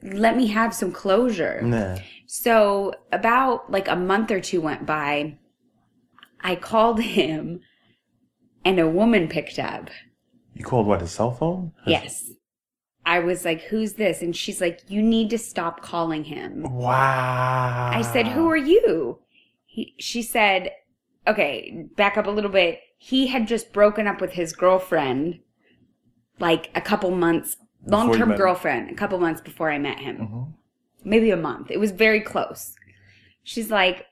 [0.03, 1.99] let me have some closure.
[2.27, 5.37] So about like a month or two went by.
[6.47, 7.59] I called him
[8.63, 9.89] and a woman picked up.
[10.53, 11.73] You called what, his cell phone?
[11.83, 12.31] His- Yes.
[13.05, 17.91] I was like, "Who's this?" And she's like, "You need to stop calling him." Wow.
[17.93, 19.19] I said, "Who are you?"
[19.65, 20.71] He, she said,
[21.25, 22.79] "Okay, back up a little bit.
[22.97, 25.39] He had just broken up with his girlfriend,
[26.39, 30.17] like a couple months, long term girlfriend, a couple months before I met him.
[30.17, 30.43] Mm-hmm.
[31.09, 31.71] Maybe a month.
[31.71, 32.75] It was very close."
[33.43, 34.06] She's like,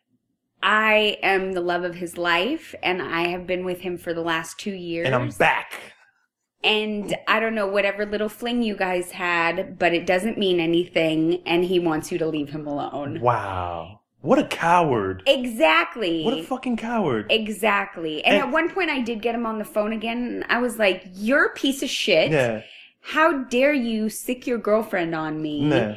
[0.64, 4.22] "I am the love of his life, and I have been with him for the
[4.22, 5.74] last two years." And I'm back.
[6.64, 11.42] and I don't know whatever little fling you guys had, but it doesn't mean anything,
[11.46, 13.20] and he wants you to leave him alone.
[13.22, 14.00] Wow.
[14.22, 15.22] What a coward.
[15.28, 16.24] Exactly.
[16.24, 17.28] What a fucking coward.
[17.32, 18.24] Exactly.
[18.26, 20.18] And, And- at one point, I did get him on the phone again.
[20.18, 22.32] and I was like, "You're a piece of shit.
[22.32, 22.62] Yeah.
[23.02, 25.94] How dare you sick your girlfriend on me Nah.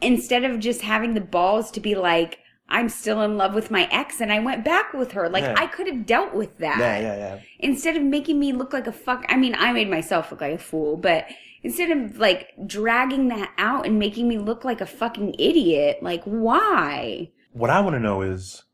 [0.00, 2.38] instead of just having the balls to be like."
[2.68, 5.28] I'm still in love with my ex and I went back with her.
[5.28, 5.54] Like Yeah.
[5.56, 7.40] I could have dealt with that Yeah, yeah, yeah.
[7.60, 10.54] instead of making me look like a fuck I mean I made myself look like
[10.54, 11.26] a fool, but
[11.62, 16.22] instead of like dragging that out and making me look like a fucking idiot, like
[16.24, 17.30] why?
[17.52, 18.64] What I want to know is,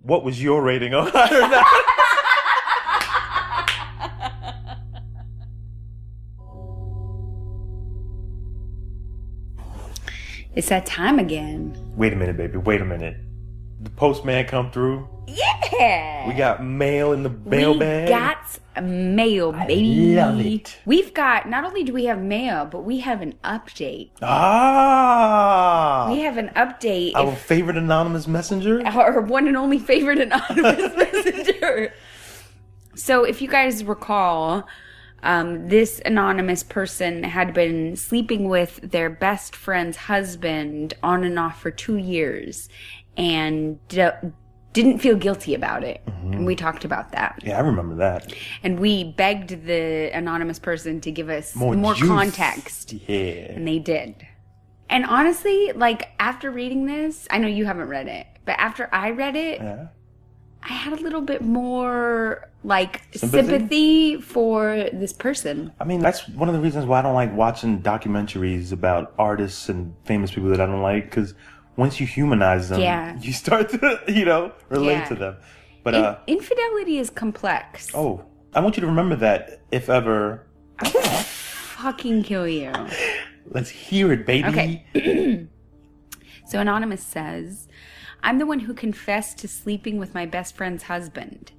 [0.00, 1.66] what was your rating on Not?
[10.54, 11.74] It's that time again.
[11.96, 12.58] Wait a minute, baby.
[12.58, 13.16] Wait a minute.
[13.80, 15.08] The postman come through.
[15.26, 16.28] Yeah.
[16.28, 18.08] We got mail in the We mailbag.
[18.08, 20.18] got mail, baby.
[20.18, 20.78] I love it.
[20.84, 24.10] We've got not only do we have mail, but we have an update.
[24.22, 27.12] ah, We have an update.
[27.14, 28.82] our if- favorite anonymous messenger.
[28.86, 31.92] our one and only favorite anonymous messenger.
[32.94, 34.66] So, if you guys recall,
[35.22, 41.60] um, this anonymous person had been sleeping with their best friend's husband on and off
[41.60, 42.68] for two years
[43.16, 44.08] and d-
[44.72, 46.00] didn't feel guilty about it.
[46.22, 47.40] And we talked about that.
[47.44, 48.32] Yeah, I remember that.
[48.62, 52.92] And we begged the anonymous person to give us More more, context.
[52.92, 53.52] Yeah.
[53.52, 54.26] And they did.
[54.88, 59.10] And honestly, like after reading this, I know you haven't read it, but after I
[59.10, 59.86] read it, Yeah.
[60.64, 63.46] I had a little bit more like Sympathy?
[63.48, 65.72] sympathy, for this person.
[65.80, 69.68] I mean, that's one of the reasons why I don't like watching documentaries about artists
[69.68, 71.34] and famous people that I don't like because
[71.76, 73.18] once you humanize them, Yeah.
[73.20, 75.04] you start to, you know, relate Yeah.
[75.08, 75.36] to them.
[75.82, 77.90] But, In- uh, infidelity is complex.
[77.94, 80.46] oh, I want you to remember that if ever,
[80.84, 82.72] Fucking kill you.
[83.50, 84.48] let's hear it, baby.
[84.48, 85.46] Okay.
[86.44, 87.66] So Anonymous says,
[88.22, 91.52] I'm the one who confessed to sleeping with my best friend's husband.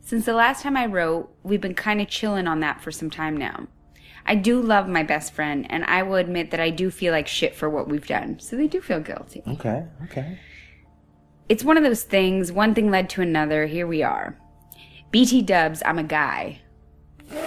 [0.00, 3.10] Since the last time I wrote, we've been kind of chilling on that for some
[3.10, 3.66] time now.
[4.24, 7.28] I do love my best friend, and I will admit that I do feel like
[7.28, 8.40] shit for what we've done.
[8.40, 9.42] So they do feel guilty.
[9.46, 10.38] Okay, okay.
[11.48, 13.66] It's one of those things, one thing led to another.
[13.66, 14.36] Here we are.
[15.10, 16.60] BT dubs, I'm a guy.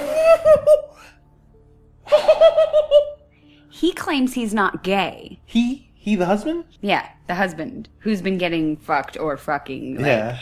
[3.79, 5.39] He claims he's not gay.
[5.45, 6.65] He he the husband?
[6.81, 9.97] Yeah, the husband who's been getting fucked or fucking.
[9.97, 10.39] like, yeah.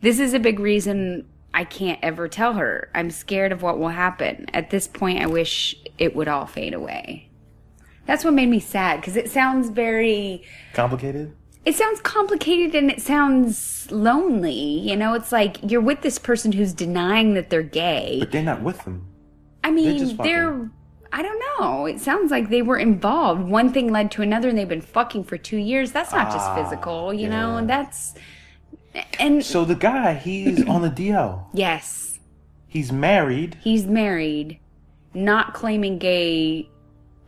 [0.00, 2.90] This is a big reason I can't ever tell her.
[2.94, 4.46] I'm scared of what will happen.
[4.52, 7.28] At this point, I wish it would all fade away.
[8.04, 10.44] That's what made me sad because it sounds very.
[10.74, 11.34] Complicated?
[11.64, 14.52] It sounds complicated and it sounds lonely.
[14.52, 18.18] You know, it's like you're with this person who's denying that they're gay.
[18.20, 19.08] But they're not with them.
[19.64, 20.70] I mean, just they're.
[21.18, 21.86] I don't know.
[21.86, 23.42] It sounds like they were involved.
[23.48, 25.90] One thing led to another, and they've been fucking for two years.
[25.90, 27.52] That's not just ah, physical, you know.
[27.52, 27.58] yeah.
[27.58, 28.14] And that's
[29.18, 31.46] and So the guy, he's on the DL.
[31.54, 32.18] yes,
[32.68, 33.56] He's married.
[33.62, 34.58] he's married,
[35.14, 36.68] not claiming gay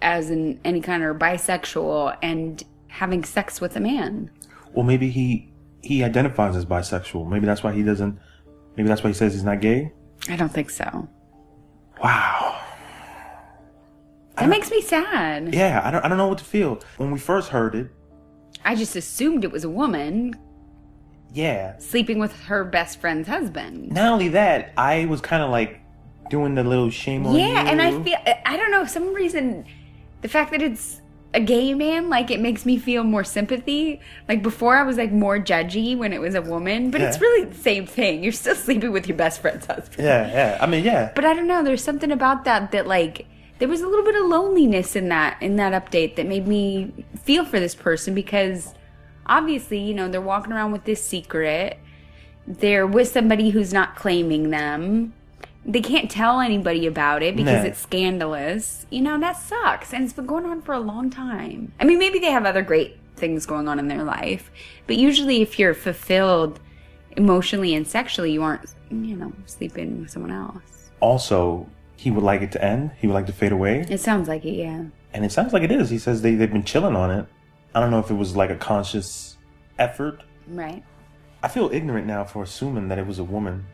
[0.02, 4.30] as in any kind of bisexual, and having sex with a man.
[4.74, 7.26] Well, maybe he he identifies as bisexual.
[7.26, 8.18] Maybe that's why he doesn't.
[8.76, 9.92] Maybe that's why he says he's not gay.
[10.28, 11.08] I don't think so.
[12.02, 12.47] Wow.
[14.40, 15.54] That makes me sad.
[15.54, 16.04] Yeah, I don't.
[16.04, 16.80] I don't know what to feel.
[16.96, 17.90] When we first heard it,
[18.64, 20.34] I just assumed it was a woman
[21.32, 21.78] yeah.
[21.78, 23.92] sleeping with her best friend's husband.
[23.92, 25.80] Not only that, I was kind of like
[26.30, 27.40] doing the little shame on you.
[27.40, 29.64] Yeah, and I feel I don't know some reason
[30.22, 31.00] the fact that it's
[31.34, 34.00] a gay man like it makes me feel more sympathy.
[34.28, 37.44] Like before I was like more judgy when it was a woman, but it's really
[37.46, 38.22] the same thing.
[38.22, 40.06] You're still sleeping with your best friend's husband.
[40.06, 40.58] Yeah, yeah.
[40.60, 41.12] I mean, yeah.
[41.14, 43.26] But I don't know, there's something about that that like
[43.58, 46.92] there was a little bit of loneliness in that in that update that made me
[47.22, 48.74] feel for this person because
[49.26, 51.78] obviously, you know, they're walking around with this secret.
[52.46, 55.12] They're with somebody who's not claiming them.
[55.66, 57.68] They can't tell anybody about it because Nah.
[57.68, 58.86] it's scandalous.
[58.90, 59.92] You know, that sucks.
[59.92, 61.72] And it's been going on for a long time.
[61.78, 64.50] I mean, maybe they have other great things going on in their life,
[64.86, 66.60] but usually if you're fulfilled
[67.16, 70.90] emotionally and sexually, you aren't, you know, sleeping with someone else.
[71.00, 71.66] Also,
[71.98, 72.92] he would like it to end.
[73.00, 74.84] He would like to fade away, It sounds like it, yeah.
[75.12, 75.90] and it sounds like it is.
[75.90, 77.26] He says they they've been chilling on it.
[77.74, 79.36] I don't know if it was like a conscious
[79.78, 80.22] effort.
[80.46, 80.82] Right.
[81.42, 83.66] I feel ignorant now for assuming that it was a woman.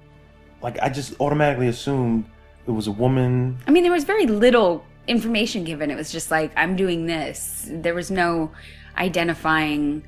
[0.62, 2.24] Like I just automatically assumed
[2.66, 3.58] it was a woman.
[3.66, 5.90] I mean, there was very little information given.
[5.90, 7.68] It was just like, I'm doing this.
[7.70, 8.50] There was no
[8.96, 10.06] identifying,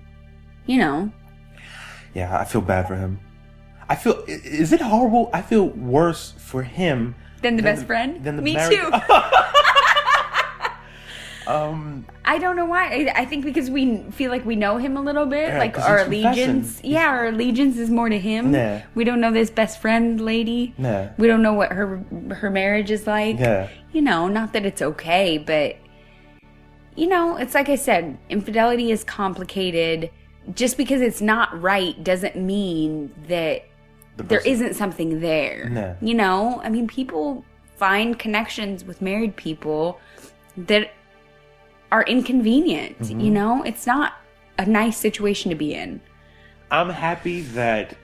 [0.64, 1.12] you know.
[2.14, 3.20] Yeah, I feel bad for him.
[3.90, 5.28] I feel, is it horrible?
[5.34, 8.24] I feel worse for him Than the Than best the- friend?
[8.24, 8.90] than the Me married- too.
[11.46, 12.86] Um, I don't know why.
[13.14, 15.46] I, I think because we feel like we know him a little bit.
[15.50, 16.80] Yeah, like our allegiance.
[16.82, 18.52] Yeah, our allegiance is more to him.
[18.52, 18.82] Yeah.
[18.96, 20.74] We don't know this best friend lady.
[20.76, 21.12] Yeah.
[21.18, 21.98] We don't know what her
[22.34, 23.38] her marriage is like.
[23.38, 23.68] Yeah.
[23.92, 25.76] You know, not that it's okay, but
[26.96, 30.10] you know, it's like I said, infidelity is complicated.
[30.52, 33.64] Just because it's not right doesn't mean that
[34.16, 35.68] the there isn't something there.
[35.68, 35.96] No.
[36.00, 37.44] You know, I mean, people
[37.76, 40.00] find connections with married people
[40.56, 40.92] that
[41.92, 42.98] are inconvenient.
[42.98, 43.20] Mm-hmm.
[43.20, 44.14] You know, it's not
[44.58, 46.00] a nice situation to be in.
[46.70, 47.94] I'm happy that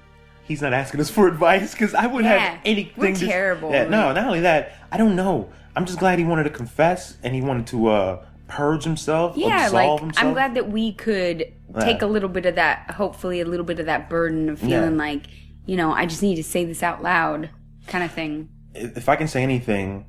[0.44, 2.92] he's not asking us for advice because I wouldn't Yeah, have anything.
[2.96, 3.70] we're to- terrible.
[3.70, 5.48] Yeah, no, not only that, I don't know.
[5.74, 9.64] I'm just glad he wanted to confess and he wanted to uh, purge himself, Yeah,
[9.64, 10.26] absolve like himself.
[10.26, 11.50] I'm glad that we could
[11.80, 14.92] take a little bit of that, hopefully, a little bit of that burden of feeling
[14.92, 15.04] Yeah.
[15.04, 15.22] like,
[15.66, 17.50] you know, I just need to say this out loud,
[17.86, 18.48] kind of thing.
[18.74, 20.06] If I can say anything,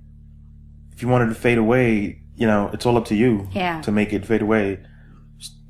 [0.94, 3.48] if you wanted to fade away, you know, it's all up to you.
[3.52, 3.82] Yeah.
[3.82, 4.80] To make it fade away,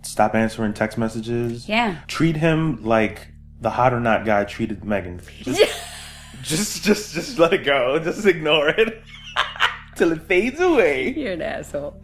[0.02, 1.68] stop answering text messages.
[1.68, 2.00] Yeah.
[2.08, 3.28] Treat him like
[3.60, 5.22] the hot or not guy treated Megan.
[5.42, 5.60] Just,
[6.42, 8.00] just, just, just let it go.
[8.00, 9.02] Just ignore it
[9.96, 11.14] till it fades away.
[11.14, 12.02] You're an asshole.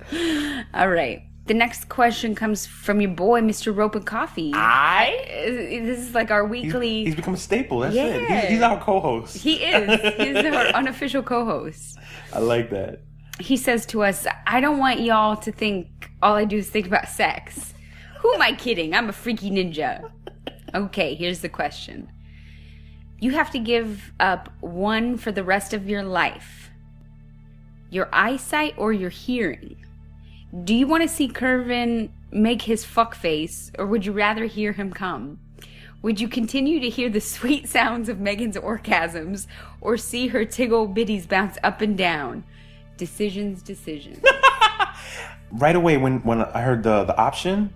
[0.74, 1.24] All right.
[1.50, 3.76] The next question comes from your boy, Mr.
[3.76, 4.52] Rope and Coffee.
[4.54, 5.24] I.
[5.48, 7.06] This is like our weekly.
[7.06, 7.80] he's become a staple.
[7.80, 8.22] That's it.
[8.22, 8.42] Yeah.
[8.42, 9.36] He's, he's our co-host.
[9.36, 10.00] He is.
[10.18, 11.98] He's our unofficial co-host.
[12.34, 13.02] I like that.
[13.40, 16.86] He says to us, "I don't want y'all to think all I do is think
[16.86, 17.74] about sex.
[18.20, 18.94] Who am I kidding?
[18.94, 20.08] I'm a freaky ninja."
[20.76, 22.12] Okay, here's the question.
[23.20, 26.70] You have to give up one for the rest of your life.
[27.90, 29.84] Your eyesight or your hearing?
[30.64, 34.72] Do you want to see Curvin make his fuck face, or would you rather hear
[34.74, 35.40] him come?
[36.02, 39.48] Would you continue to hear the sweet sounds of Megan's orgasms,
[39.82, 42.44] or see her tiggle bitties bounce up and down?
[42.98, 44.24] Decisions, decisions.
[45.52, 47.74] Right away, when when I heard the the option,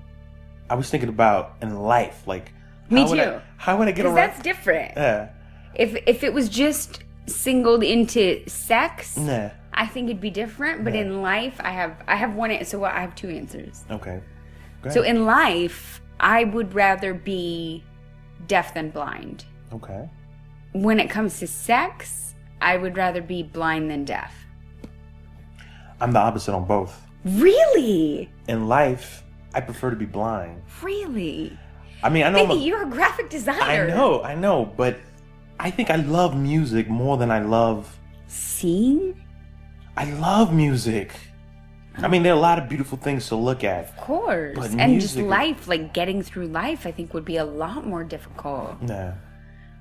[0.70, 2.54] I was thinking about in life, like
[2.92, 3.42] Me how would I- too.
[3.58, 4.16] how would I get Because around?
[4.30, 4.92] that's different.
[4.96, 5.30] Yeah.
[5.74, 9.50] If if it was just singled into sex, Nah.
[9.74, 10.84] I think it'd be different.
[10.84, 11.02] But Yeah.
[11.02, 12.64] in life, I have I have one.
[12.66, 13.86] So I have two answers.
[13.90, 14.22] Okay.
[14.90, 17.84] So in life, I would rather be
[18.48, 19.46] deaf than blind.
[19.74, 20.10] okay.
[20.74, 24.34] When it comes to sex, I would rather be blind than deaf.
[26.02, 27.00] I'm the opposite on both.
[27.26, 28.30] Really?
[28.48, 30.62] In life, I prefer to be blind.
[30.82, 31.58] Really?
[32.02, 32.48] I mean, I know.
[32.48, 33.62] Baby, a- you're a graphic designer.
[33.62, 34.98] I know, I know, but
[35.60, 37.98] I think I love music more than I love.
[38.28, 39.23] Seeing?
[39.96, 41.14] I love music.
[41.96, 43.90] I mean, there are a lot of beautiful things to look at.
[43.90, 44.58] Of course.
[44.58, 48.04] But and just life, like getting through life, I think would be a lot more
[48.04, 48.82] difficult.
[48.82, 49.12] Nah.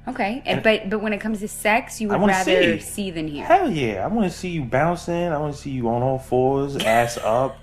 [0.09, 0.43] Okay.
[0.45, 2.81] And, but but when it comes to sex, you would rather see.
[2.81, 3.47] see than hear.
[3.47, 4.05] Hell yeah.
[4.05, 5.15] I want to see you bouncing.
[5.15, 7.59] I want to see you on all fours, ass up,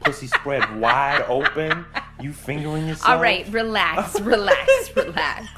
[0.00, 1.84] pussy spread wide open,
[2.20, 3.10] you fingering yourself.
[3.10, 5.48] All right, relax, relax, relax.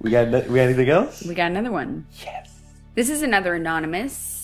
[0.00, 1.24] We got, we got anything else?
[1.24, 2.06] We got another one.
[2.22, 2.60] Yes.
[2.94, 4.35] This is another anonymous.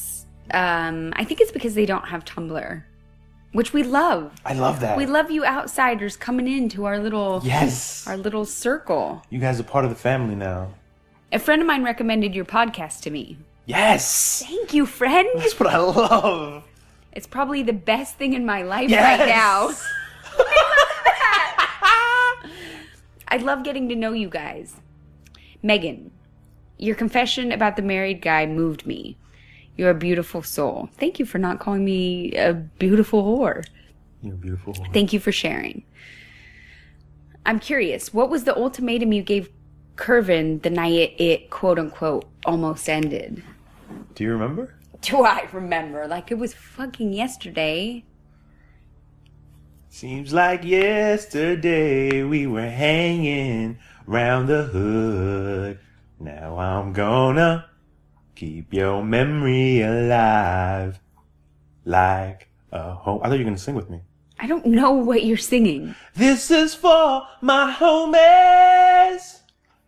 [0.50, 2.82] Um, I think it's because they don't have Tumblr,
[3.52, 4.32] which we love.
[4.44, 4.96] I love that.
[4.98, 8.06] We love you outsiders coming into our little Yes.
[8.06, 9.22] our little circle.
[9.30, 10.74] You guys are part of the family now.
[11.32, 13.38] A friend of mine recommended your podcast to me.
[13.64, 14.42] Yes.
[14.46, 15.28] Thank you, friend.
[15.36, 16.64] That's what I love.
[17.12, 19.18] It's probably the best thing in my life Yes.
[19.20, 19.70] right now.
[23.28, 24.76] I love getting to know you guys.
[25.62, 26.10] Megan,
[26.76, 29.16] your confession about the married guy moved me.
[29.76, 30.88] You're a beautiful soul.
[30.98, 33.64] Thank you for not calling me a beautiful whore.
[34.22, 34.74] You're beautiful.
[34.74, 34.92] whore.
[34.92, 35.84] Thank you for sharing.
[37.44, 39.50] I'm curious, what was the ultimatum you gave
[39.96, 43.42] Curvin the night it, it quote unquote almost ended?
[44.14, 44.74] Do you remember?
[45.00, 46.06] Do I remember?
[46.06, 48.04] Like it was fucking yesterday.
[49.88, 55.78] Seems like yesterday we were hanging round the hood.
[56.20, 57.66] Now I'm gonna
[58.42, 60.98] keep your memory alive
[61.84, 63.20] like a home.
[63.22, 64.00] I thought you were gonna sing with me.
[64.40, 65.94] I don't know what you're singing.
[66.16, 69.42] This is for my homies.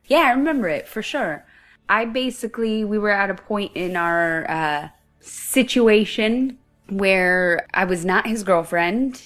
[0.07, 1.45] Yeah, I remember it for sure.
[1.89, 4.89] I basically, we were at a point in our uh,
[5.19, 6.57] situation
[6.89, 9.21] where I was not his girlfriend.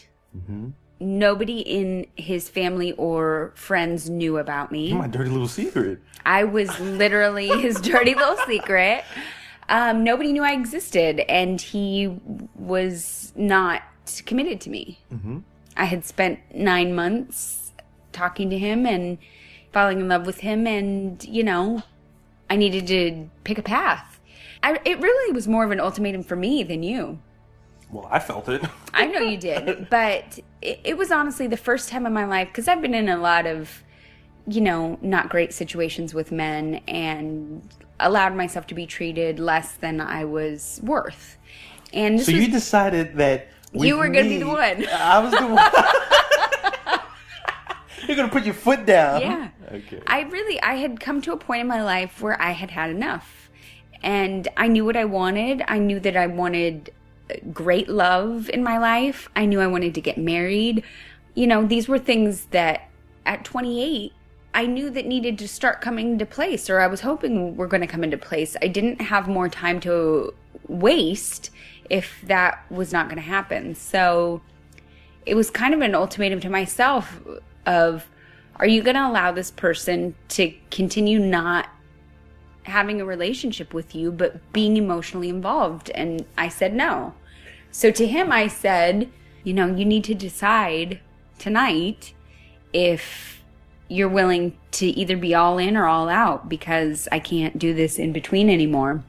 [1.00, 4.92] Nobody in his family or friends knew about me.
[4.92, 6.00] My dirty little secret.
[6.26, 9.04] I was literally his dirty little secret.
[9.68, 12.18] Um, nobody knew I existed, and he
[12.54, 13.82] was not
[14.24, 14.98] committed to me.
[15.76, 17.72] I had spent nine months
[18.12, 19.18] talking to him and
[19.72, 21.82] falling in love with him, and you know,
[22.50, 24.18] I needed to pick a path.
[24.62, 27.20] I, it really was more of an ultimatum for me than you.
[27.90, 28.62] Well, I felt it.
[28.92, 32.48] I know you did, but it, it was honestly the first time in my life
[32.48, 33.82] because I've been in a lot of,
[34.46, 37.66] you know, not great situations with men and
[38.00, 41.36] allowed myself to be treated less than I was worth.
[41.92, 44.86] And So was, you decided that You were gonna be the one.
[44.86, 45.64] I was the one.
[48.06, 49.20] You're gonna put your foot down.
[49.20, 49.48] yeah.
[49.70, 50.00] Okay.
[50.06, 52.90] I really I had come to a point in my life where I had had
[52.90, 53.50] enough.
[54.02, 55.62] And I knew what I wanted.
[55.68, 56.92] I knew that I wanted
[57.52, 59.28] great love in my life.
[59.36, 60.82] I knew I wanted to get married.
[61.34, 62.88] You know, these were things that
[63.26, 64.12] at 28
[64.54, 67.82] I knew that needed to start coming into place or I was hoping were going
[67.82, 68.56] to come into place.
[68.60, 70.34] I didn't have more time to
[70.66, 71.50] waste
[71.88, 73.74] if that was not going to happen.
[73.74, 74.40] So
[75.26, 77.20] it was kind of an ultimatum to myself
[77.66, 78.06] of
[78.56, 81.68] are you going to allow this person to continue not
[82.68, 87.14] having a relationship with you but being emotionally involved and I said no.
[87.70, 89.10] So to him I said,
[89.44, 91.00] you know, you need to decide
[91.38, 92.12] tonight
[92.72, 93.42] if
[93.88, 97.98] you're willing to either be all in or all out because I can't do this
[97.98, 99.02] in between anymore.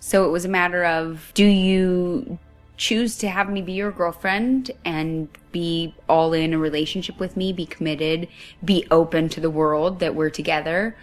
[0.00, 2.38] So it was a matter of do you
[2.76, 7.52] choose to have me be your girlfriend and be all in a relationship with me,
[7.52, 8.28] be committed,
[8.64, 10.96] be open to the world that we're together?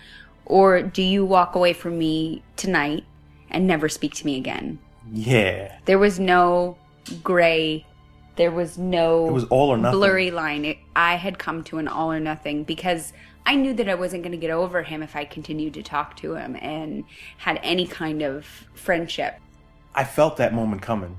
[0.46, 3.04] Or do you walk away from me tonight
[3.50, 4.80] and never speak to me again?
[5.12, 5.78] Yeah.
[5.86, 6.78] There was no
[7.24, 7.86] gray,
[8.36, 10.00] there was no It was all or nothing.
[10.00, 10.66] blurry line.
[10.66, 13.14] It, I had come to an all or nothing because
[13.46, 16.16] I knew that I wasn't going to get over him if I continued to talk
[16.18, 17.04] to him and
[17.38, 19.36] had any kind of friendship.
[19.94, 21.16] I felt that moment coming.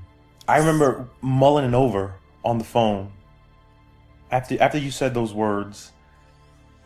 [0.47, 3.11] I remember mulling it over on the phone.
[4.29, 5.93] After after you said those words,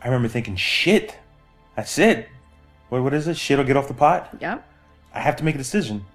[0.02, 1.18] I remember thinking, "Shit,
[1.82, 2.30] that's it.
[2.90, 3.38] What what is it?
[3.38, 4.38] Shit'll get off the pot.
[4.40, 4.68] Yep.
[5.14, 6.06] I have to make a decision."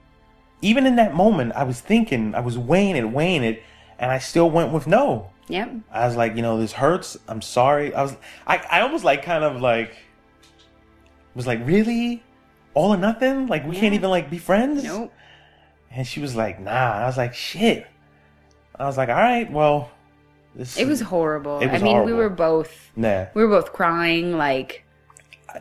[0.62, 3.62] Even in that moment, I was thinking, I was weighing it, weighing it,
[3.99, 5.31] and I still went with no.
[5.49, 5.71] Yep.
[5.93, 7.17] I was like, you know, this hurts.
[7.29, 7.95] I'm sorry.
[7.95, 9.95] I was, I, I almost like kind of like
[11.35, 12.23] was like, really?
[12.75, 13.47] All or nothing?
[13.47, 14.83] Like, we can't even like be friends?
[14.83, 15.12] Nope.
[15.91, 16.71] And she was like, nah.
[16.71, 17.87] I was like, shit.
[18.75, 19.91] I was like, all right, well,
[20.55, 21.61] this It was horrible.
[21.61, 23.27] It was I mean, we were both nah.
[23.35, 24.86] we were both crying like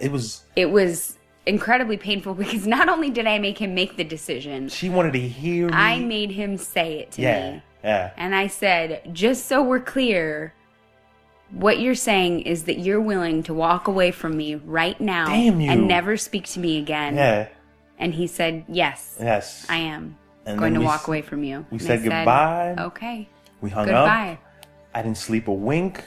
[0.01, 0.43] It was.
[0.55, 4.89] it was incredibly painful because not only did I make him make the decision, She
[4.89, 5.73] wanted to hear me.
[5.73, 7.63] I made him say it to yeah, me.
[7.83, 8.11] yeah.
[8.17, 10.53] And I said, just so we're clear,
[11.51, 15.87] what you're saying is that you're willing to walk away from me right now and
[15.87, 17.15] never speak to me again.
[17.15, 17.47] Yeah.
[17.99, 19.65] And he said, yes, Yes.
[19.69, 21.65] I am And going to we walk away from you.
[21.69, 22.75] we And said I goodbye.
[22.85, 23.29] Okay.
[23.61, 24.39] we hung Goodbye.
[24.41, 24.67] up.
[24.95, 26.03] I didn't sleep a wink.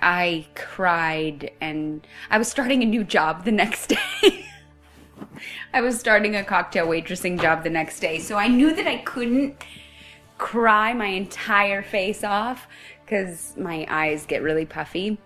[0.00, 3.86] I cried and I was starting a new job the next
[4.22, 4.46] day.
[5.72, 8.18] I was starting a cocktail waitressing job the next day.
[8.18, 9.62] So I knew that I couldn't
[10.38, 12.66] cry my entire face off
[13.04, 15.18] because my eyes get really puffy.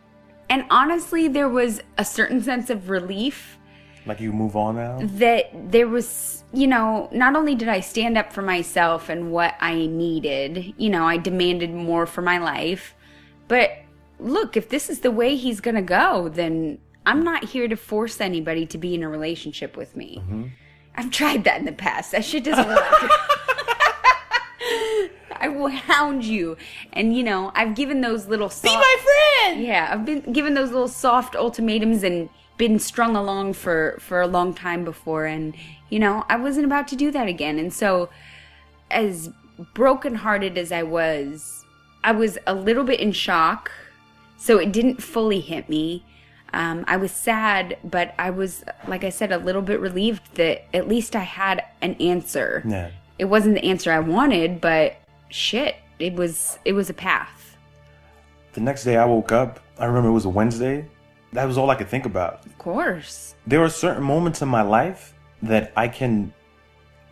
[0.50, 3.58] And honestly, there was a certain sense of relief
[4.06, 4.98] Like you move on now.
[5.02, 9.54] that there was, you know, not only did I stand up for myself and what
[9.60, 12.94] I needed, you know, I demanded more for my life,
[13.48, 13.70] but
[14.18, 18.20] look, if this is the way he's gonna go, then I'm not here to force
[18.20, 20.18] anybody to be in a relationship with me.
[20.22, 20.46] Mm-hmm.
[20.96, 22.12] I've tried that in the past.
[22.12, 22.78] That shit doesn't work.
[25.36, 26.56] I will hound you,
[26.92, 28.96] and you know I've given those little soft, be my
[29.42, 29.62] friend.
[29.62, 34.26] Yeah, I've been given those little soft ultimatums and been strung along for for a
[34.26, 35.54] long time before, and
[35.90, 37.58] you know I wasn't about to do that again.
[37.58, 38.08] And so,
[38.90, 39.30] as
[39.74, 41.66] brokenhearted as I was,
[42.02, 43.70] I was a little bit in shock,
[44.44, 46.04] so it didn't fully hit me.
[46.52, 50.66] Um, I was sad, but I was, like I said, a little bit relieved that
[50.76, 52.90] at least I had an answer Yeah.
[53.18, 54.96] it wasn't the answer I wanted, but
[55.30, 57.56] shit, it was it was a path.
[58.52, 59.60] The next day I woke up.
[59.78, 60.84] I remember it was a Wednesday.
[61.32, 62.44] That was all I could think about.
[62.44, 63.34] Of course.
[63.46, 66.32] There are certain moments in my life that I can,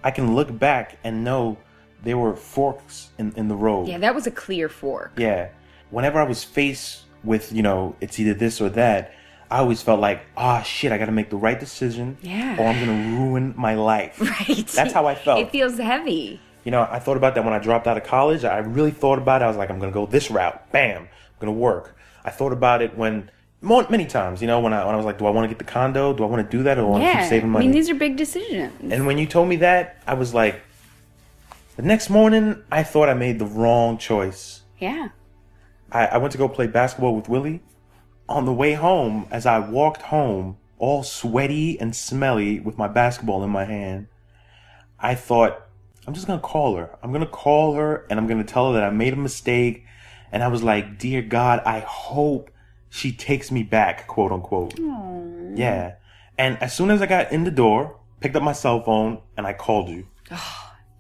[0.05, 1.57] I can look back and know
[2.05, 3.89] there were forks in, in the road.
[3.89, 5.13] Yeah, that was a clear fork.
[5.17, 5.49] Yeah.
[5.91, 9.15] Whenever I was faced with, you know, it's either this or that,
[9.51, 12.57] I always felt like, ah, shit, I got to make the right decision, Yeah.
[12.59, 14.19] or I'm gonna ruin my life.
[14.49, 14.67] Right.
[14.67, 15.41] That's how I felt.
[15.41, 16.41] It feels heavy.
[16.65, 18.45] You know, I thought about that when I dropped out of college.
[18.45, 19.45] I really thought about it.
[19.45, 20.71] I was like, I'm gonna go this route.
[20.73, 21.09] Bam, I'm
[21.41, 21.97] gonna work.
[22.25, 24.41] I thought about it when many times.
[24.41, 26.13] You know, when I when I was like, do I want to get the condo?
[26.15, 27.21] Do I want to do that, or do i want to Yeah.
[27.23, 28.93] keep saving money I mean, these are big decisions.
[28.93, 30.63] And when you told me that, I was like,
[31.77, 34.63] the next morning, I thought I made the wrong choice.
[34.79, 35.09] yeah.
[35.93, 37.63] I, I went to go play basketball with Willie.
[38.29, 43.45] On the way home, as I walked home, all sweaty and smelly with my basketball
[43.45, 44.09] in my hand,
[44.99, 45.67] I thought,
[46.07, 46.99] I'm just gonna call her.
[47.03, 49.85] I'm gonna call her and I'm gonna tell her that I made a mistake.
[50.33, 52.51] And I was like, Dear God, I hope
[52.89, 54.77] she takes me back, quote unquote.
[54.77, 55.59] Aww.
[55.59, 55.97] Yeah.
[56.39, 59.47] And as soon as I got in the door, picked up my cell phone, and
[59.47, 60.07] I called you.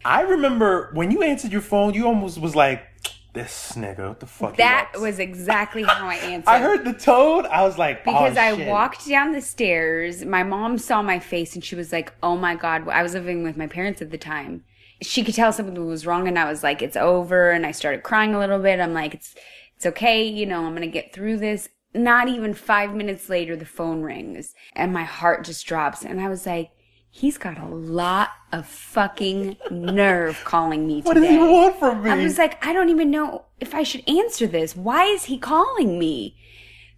[0.04, 2.84] I remember when you answered your phone, you almost was like,
[3.32, 4.56] this nigga, what the fuck?
[4.56, 6.50] That wants?" was exactly how I answered.
[6.50, 7.46] I heard the tone.
[7.46, 8.68] I was like, oh, because oh, I shit.
[8.68, 10.24] walked down the stairs.
[10.24, 13.42] My mom saw my face and she was like, "Oh my god!" I was living
[13.42, 14.64] with my parents at the time.
[15.00, 18.02] She could tell something was wrong, and I was like, "It's over." And I started
[18.02, 18.80] crying a little bit.
[18.80, 19.34] I'm like, "It's
[19.76, 20.64] it's okay, you know.
[20.64, 25.04] I'm gonna get through this." Not even five minutes later, the phone rings, and my
[25.04, 26.04] heart just drops.
[26.04, 26.70] And I was like,
[27.14, 32.02] "He's got a lot of fucking nerve calling me What today." does he want from
[32.02, 32.10] me?
[32.10, 34.74] I was like, I don't even know if I should answer this.
[34.74, 36.36] Why is he calling me?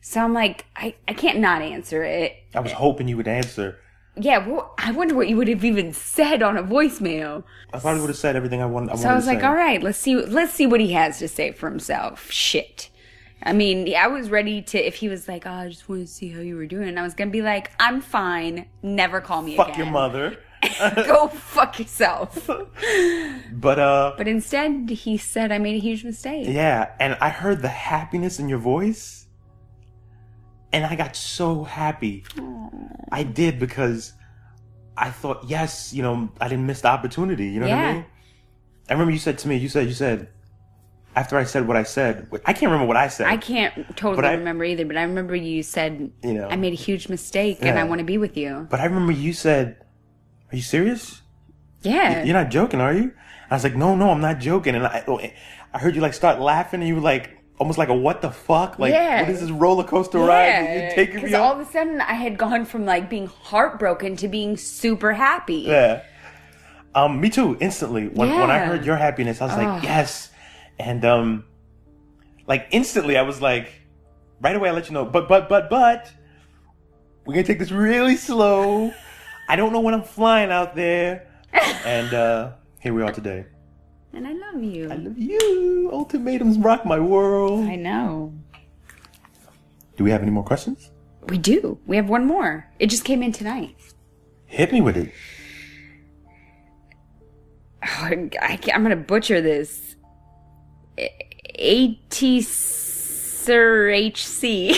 [0.01, 2.36] So I'm like, I, I can't not answer it.
[2.55, 3.78] I was hoping you would answer.
[4.16, 7.43] Yeah, well, I wonder what you would have even said on a voicemail.
[7.73, 8.93] I probably would have said everything I wanted.
[8.93, 11.27] I So I was like, all right, let's see, let's see what he has to
[11.27, 12.31] say for himself.
[12.31, 12.91] Shit.
[13.45, 14.79] I mean, I was ready to.
[14.79, 17.03] If he was like, "Oh, I just want to see how you were doing," I
[17.03, 18.66] was gonna be like, "I'm fine.
[18.83, 19.81] Never call me Fuck again.
[19.81, 20.39] your mother.
[20.81, 22.49] Go fuck yourself."
[23.53, 27.61] But uh, But instead, he said, "I made a huge mistake." yeah, and I heard
[27.62, 29.27] the happiness in your voice,
[30.73, 32.25] and I got so happy.
[33.12, 34.15] I did because
[34.97, 37.47] I thought, yes, you know, I didn't miss the opportunity.
[37.49, 38.05] You know what I mean?
[38.89, 40.29] I remember you said to me, you said, you said,
[41.16, 43.27] after I said what I said, I can't remember what I said.
[43.28, 46.49] I can't totally I- remember either, but I remember you said, You know.
[46.49, 48.66] I made a huge mistake and I want to be with you.
[48.70, 49.77] But I remember you said,
[50.53, 51.23] "Are you serious?
[51.82, 52.24] Yeah.
[52.24, 53.12] You're not joking, are you?"
[53.51, 55.20] I was like, "No, no, I'm not joking." And I, oh,
[55.73, 58.31] I heard you like start laughing, and you were like, almost like a "What the
[58.32, 59.20] fuck?" Like, Yeah.
[59.23, 62.15] what is this roller coaster ride that you're taking Because all of a sudden I
[62.15, 65.65] had gone from like being heartbroken to being super happy.
[65.69, 66.03] Yeah.
[66.95, 67.57] Um, me too.
[67.61, 70.31] Instantly, when when I heard your happiness, I was like, "Yes,"
[70.79, 71.45] and um,
[72.47, 73.73] like instantly, I was like,
[74.41, 75.05] right away, I let you know.
[75.05, 76.13] But but but but,
[77.25, 78.93] We're gonna take this really slow.
[79.49, 81.29] I don't know when I'm flying out there.
[81.85, 83.47] And uh here we are today.
[84.13, 84.91] And I love you.
[84.91, 85.91] I love you.
[85.93, 87.65] Ultimatums rock my world.
[87.65, 88.33] I know.
[89.97, 90.91] Do we have any more questions?
[91.29, 91.79] We do.
[91.87, 92.69] We have one more.
[92.79, 93.77] It just came in tonight.
[94.47, 95.13] Hit me with it.
[97.83, 99.94] Oh, I, am gonna butcher this.
[100.99, 104.77] A T Sir H C.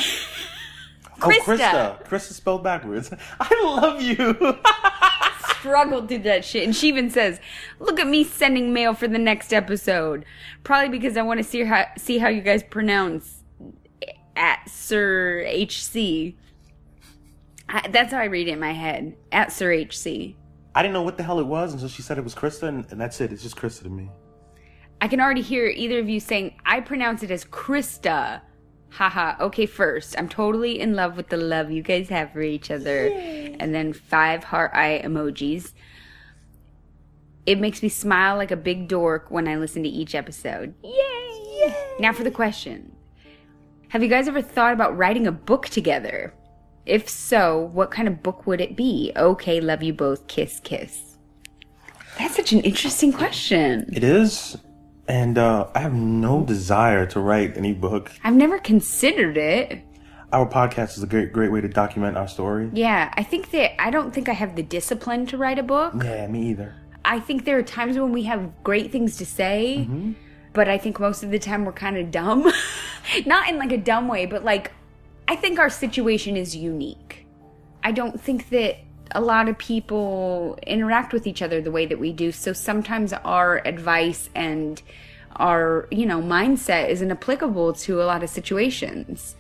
[1.23, 2.05] Oh, Christa.
[2.05, 3.11] Christa spelled backwards.
[3.41, 4.37] I love you.
[5.59, 7.41] Struggled through that shit, and she even says,
[7.81, 10.25] "Look at me sending mail for the next episode."
[10.63, 13.43] Probably because I want to see how see how you guys pronounce
[14.37, 16.37] at Sir H C.
[17.91, 19.17] That's how I read it in my head.
[19.33, 20.37] At Sir H C.
[20.75, 22.87] I didn't know what the hell it was until she said it was Christa, and,
[22.91, 23.33] and that's it.
[23.33, 24.11] It's just Christa to me.
[25.01, 28.41] I can already hear either of you saying, I pronounce it as Christa.
[28.91, 32.71] Haha, okay, first, I'm totally in love with the love you guys have for each
[32.71, 33.09] other.
[33.09, 35.73] And then five heart eye emojis.
[37.45, 40.75] It makes me smile like a big dork when I listen to each episode.
[40.83, 41.75] Yay!
[41.99, 42.95] Now for the question
[43.89, 46.35] Have you guys ever thought about writing a book together?
[46.87, 49.13] If so, what kind of book would it be?
[49.17, 50.27] Okay, love you both.
[50.27, 51.17] Kiss, kiss.
[52.19, 53.91] That's such an interesting question.
[53.93, 54.57] It is.
[55.09, 58.11] And uh, I have no desire to write any book.
[58.25, 59.83] I've never considered it.
[60.33, 62.69] Our podcast is a great, great way to document our story.
[62.73, 65.95] Yeah, I think that I don't think I have the discipline to write a book.
[66.03, 66.75] Yeah, me either.
[67.05, 70.13] I think there are times when we have great things to say, Mm-hmm.
[70.53, 72.51] but I think most of the time we're kind of dumb.
[73.27, 74.73] Not in like a dumb way, but like
[75.29, 77.27] I think our situation is unique.
[77.85, 78.79] I don't think that
[79.13, 82.33] a lot of people interact with each other the way that we do.
[82.33, 84.83] So sometimes our advice and
[85.37, 89.37] our, you know, mindset isn't applicable to a lot of situations.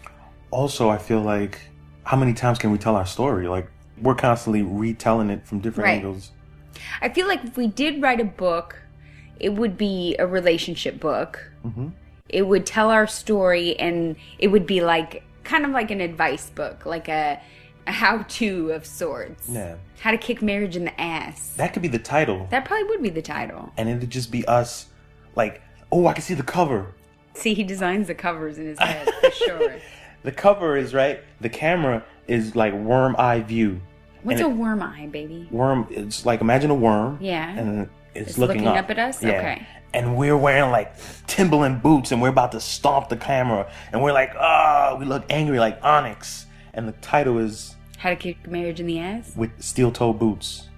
[0.51, 1.61] Also, I feel like
[2.05, 3.49] how many times can we tell our story?
[3.49, 3.69] Like
[4.01, 5.97] we're constantly retelling it from different Right.
[5.97, 6.33] angles.
[7.01, 8.83] I feel like if we did write a book,
[9.41, 11.51] it would be a relationship book.
[11.65, 11.89] Mm-hmm.
[12.29, 16.51] It would tell our story, and it would be like kind of like an advice
[16.51, 17.41] book, like a,
[17.87, 19.49] a how-to of sorts.
[19.49, 19.77] Yeah.
[20.01, 21.55] How to kick marriage in the ass.
[21.57, 22.47] That could be the title.
[22.51, 23.73] That probably would be the title.
[23.77, 24.87] and it'd just be us
[25.35, 26.95] like, oh, I can see the cover.
[27.35, 29.75] See, he designs the covers in his head for sure.
[30.23, 31.21] The cover is right.
[31.41, 33.81] The camera is like worm eye view.
[34.23, 35.47] What's And a it- worm eye, baby?
[35.51, 35.87] worm?
[35.91, 37.19] It's like imagine a worm.
[37.21, 37.49] Yeah.
[37.57, 38.85] And it's, It's looking, looking up.
[38.87, 39.23] up at us?
[39.23, 39.31] Yeah.
[39.39, 39.67] Okay.
[39.95, 40.95] And we're wearing like
[41.27, 45.25] Timberland boots, and we're about to stomp the camera, and we're like, ah, we look
[45.31, 46.45] angry like Onyx.
[46.77, 49.33] And the title is How to kick marriage in the ass?
[49.35, 50.69] with steel toe boots.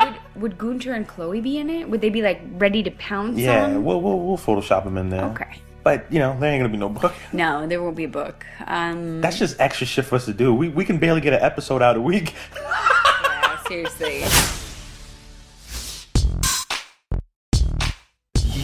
[0.00, 1.88] Would, would Gunter and Chloe be in it?
[1.88, 3.84] Would they be like ready to pounce Yeah, on?
[3.84, 5.24] we'll, we'll we'll Photoshop them in there.
[5.26, 5.60] Okay.
[5.84, 7.14] But you know, there ain't gonna be no book.
[7.32, 8.44] No, there won't be a book.
[8.66, 10.52] Um, That's just extra shit for us to do.
[10.54, 12.34] We we can barely get an episode out a week.
[12.56, 14.24] yeah, seriously.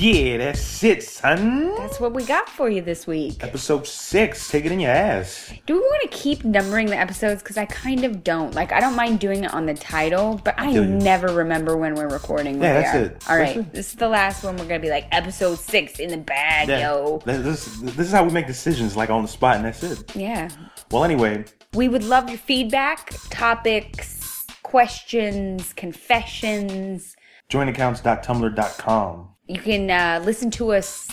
[0.01, 1.75] yeah, that's it, son.
[1.77, 3.45] That's what we got for you this week.
[3.45, 4.51] Episode six.
[4.51, 5.53] Take it in your ass.
[5.67, 7.43] Do we want to keep numbering the episodes?
[7.43, 8.55] Because I kind of don't.
[8.55, 12.09] Like, I don't mind doing it on the title, but I never remember when we're
[12.09, 12.63] recording.
[12.63, 13.01] Yeah, that's are.
[13.01, 13.25] it.
[13.29, 13.73] All right, it.
[13.75, 14.57] this is the last one.
[14.57, 17.21] We're gonna be like episode six in the bag, yo.
[17.27, 20.17] This, this is how we make decisions, like on the spot, and that's it.
[20.17, 20.49] Yeah.
[20.91, 21.45] Well, anyway,
[21.75, 27.17] We would love your feedback, topics, questions, confessions.
[27.51, 29.29] jointaccounts.tumblr.com.
[29.51, 31.09] You can uh, listen to us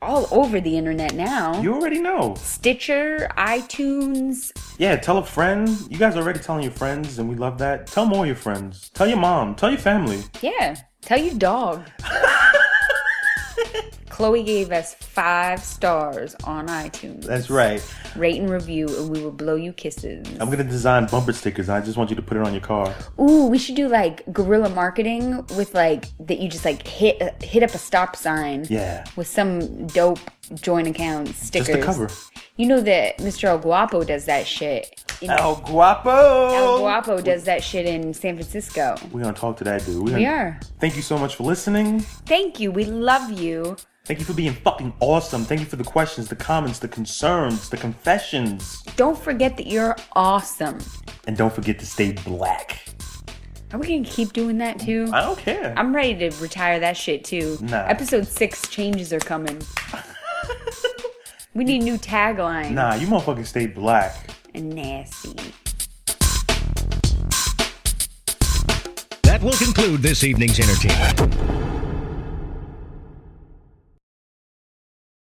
[0.00, 1.60] all over the internet now.
[1.60, 2.36] You already know.
[2.36, 4.52] Stitcher, iTunes.
[4.78, 5.68] Yeah, tell a friend.
[5.90, 7.88] You guys are already telling your friends, and we love that.
[7.88, 8.90] Tell more your friends.
[8.94, 9.56] Tell your mom.
[9.56, 10.22] Tell your family.
[10.40, 10.76] Yeah.
[11.02, 11.82] Tell your dog.
[14.14, 17.24] Chloe gave us five stars on iTunes.
[17.24, 17.82] That's right.
[18.14, 20.24] Rate and review, and we will blow you kisses.
[20.38, 21.68] I'm gonna design bumper stickers.
[21.68, 22.94] I just want you to put it on your car.
[23.20, 26.38] Ooh, we should do like guerrilla marketing with like that.
[26.38, 28.68] You just like hit uh, hit up a stop sign.
[28.70, 29.04] Yeah.
[29.16, 30.20] With some dope
[30.60, 31.66] joint account stickers.
[31.66, 32.08] Just the cover.
[32.54, 33.44] You know that Mr.
[33.48, 35.02] El Guapo does that shit.
[35.22, 36.54] In, El Guapo.
[36.54, 38.94] El Guapo does that shit in San Francisco.
[39.10, 39.96] We're gonna talk to that dude.
[39.96, 40.60] We're We gonna- are.
[40.78, 41.98] Thank you so much for listening.
[41.98, 42.70] Thank you.
[42.70, 43.76] We love you.
[44.06, 45.46] Thank you for being fucking awesome.
[45.46, 48.82] Thank you for the questions, the comments, the concerns, the confessions.
[48.96, 50.78] Don't forget that you're awesome.
[51.26, 52.84] And don't forget to stay black.
[53.72, 55.08] Are we gonna keep doing that too?
[55.10, 55.72] I don't care.
[55.78, 57.56] I'm ready to retire that shit too.
[57.62, 57.86] Nah.
[57.86, 59.62] Episode six changes are coming.
[61.54, 62.72] we need new tagline.
[62.72, 64.28] Nah, you motherfucking stay black.
[64.54, 65.54] And nasty.
[69.22, 71.93] That will conclude this evening's entertainment.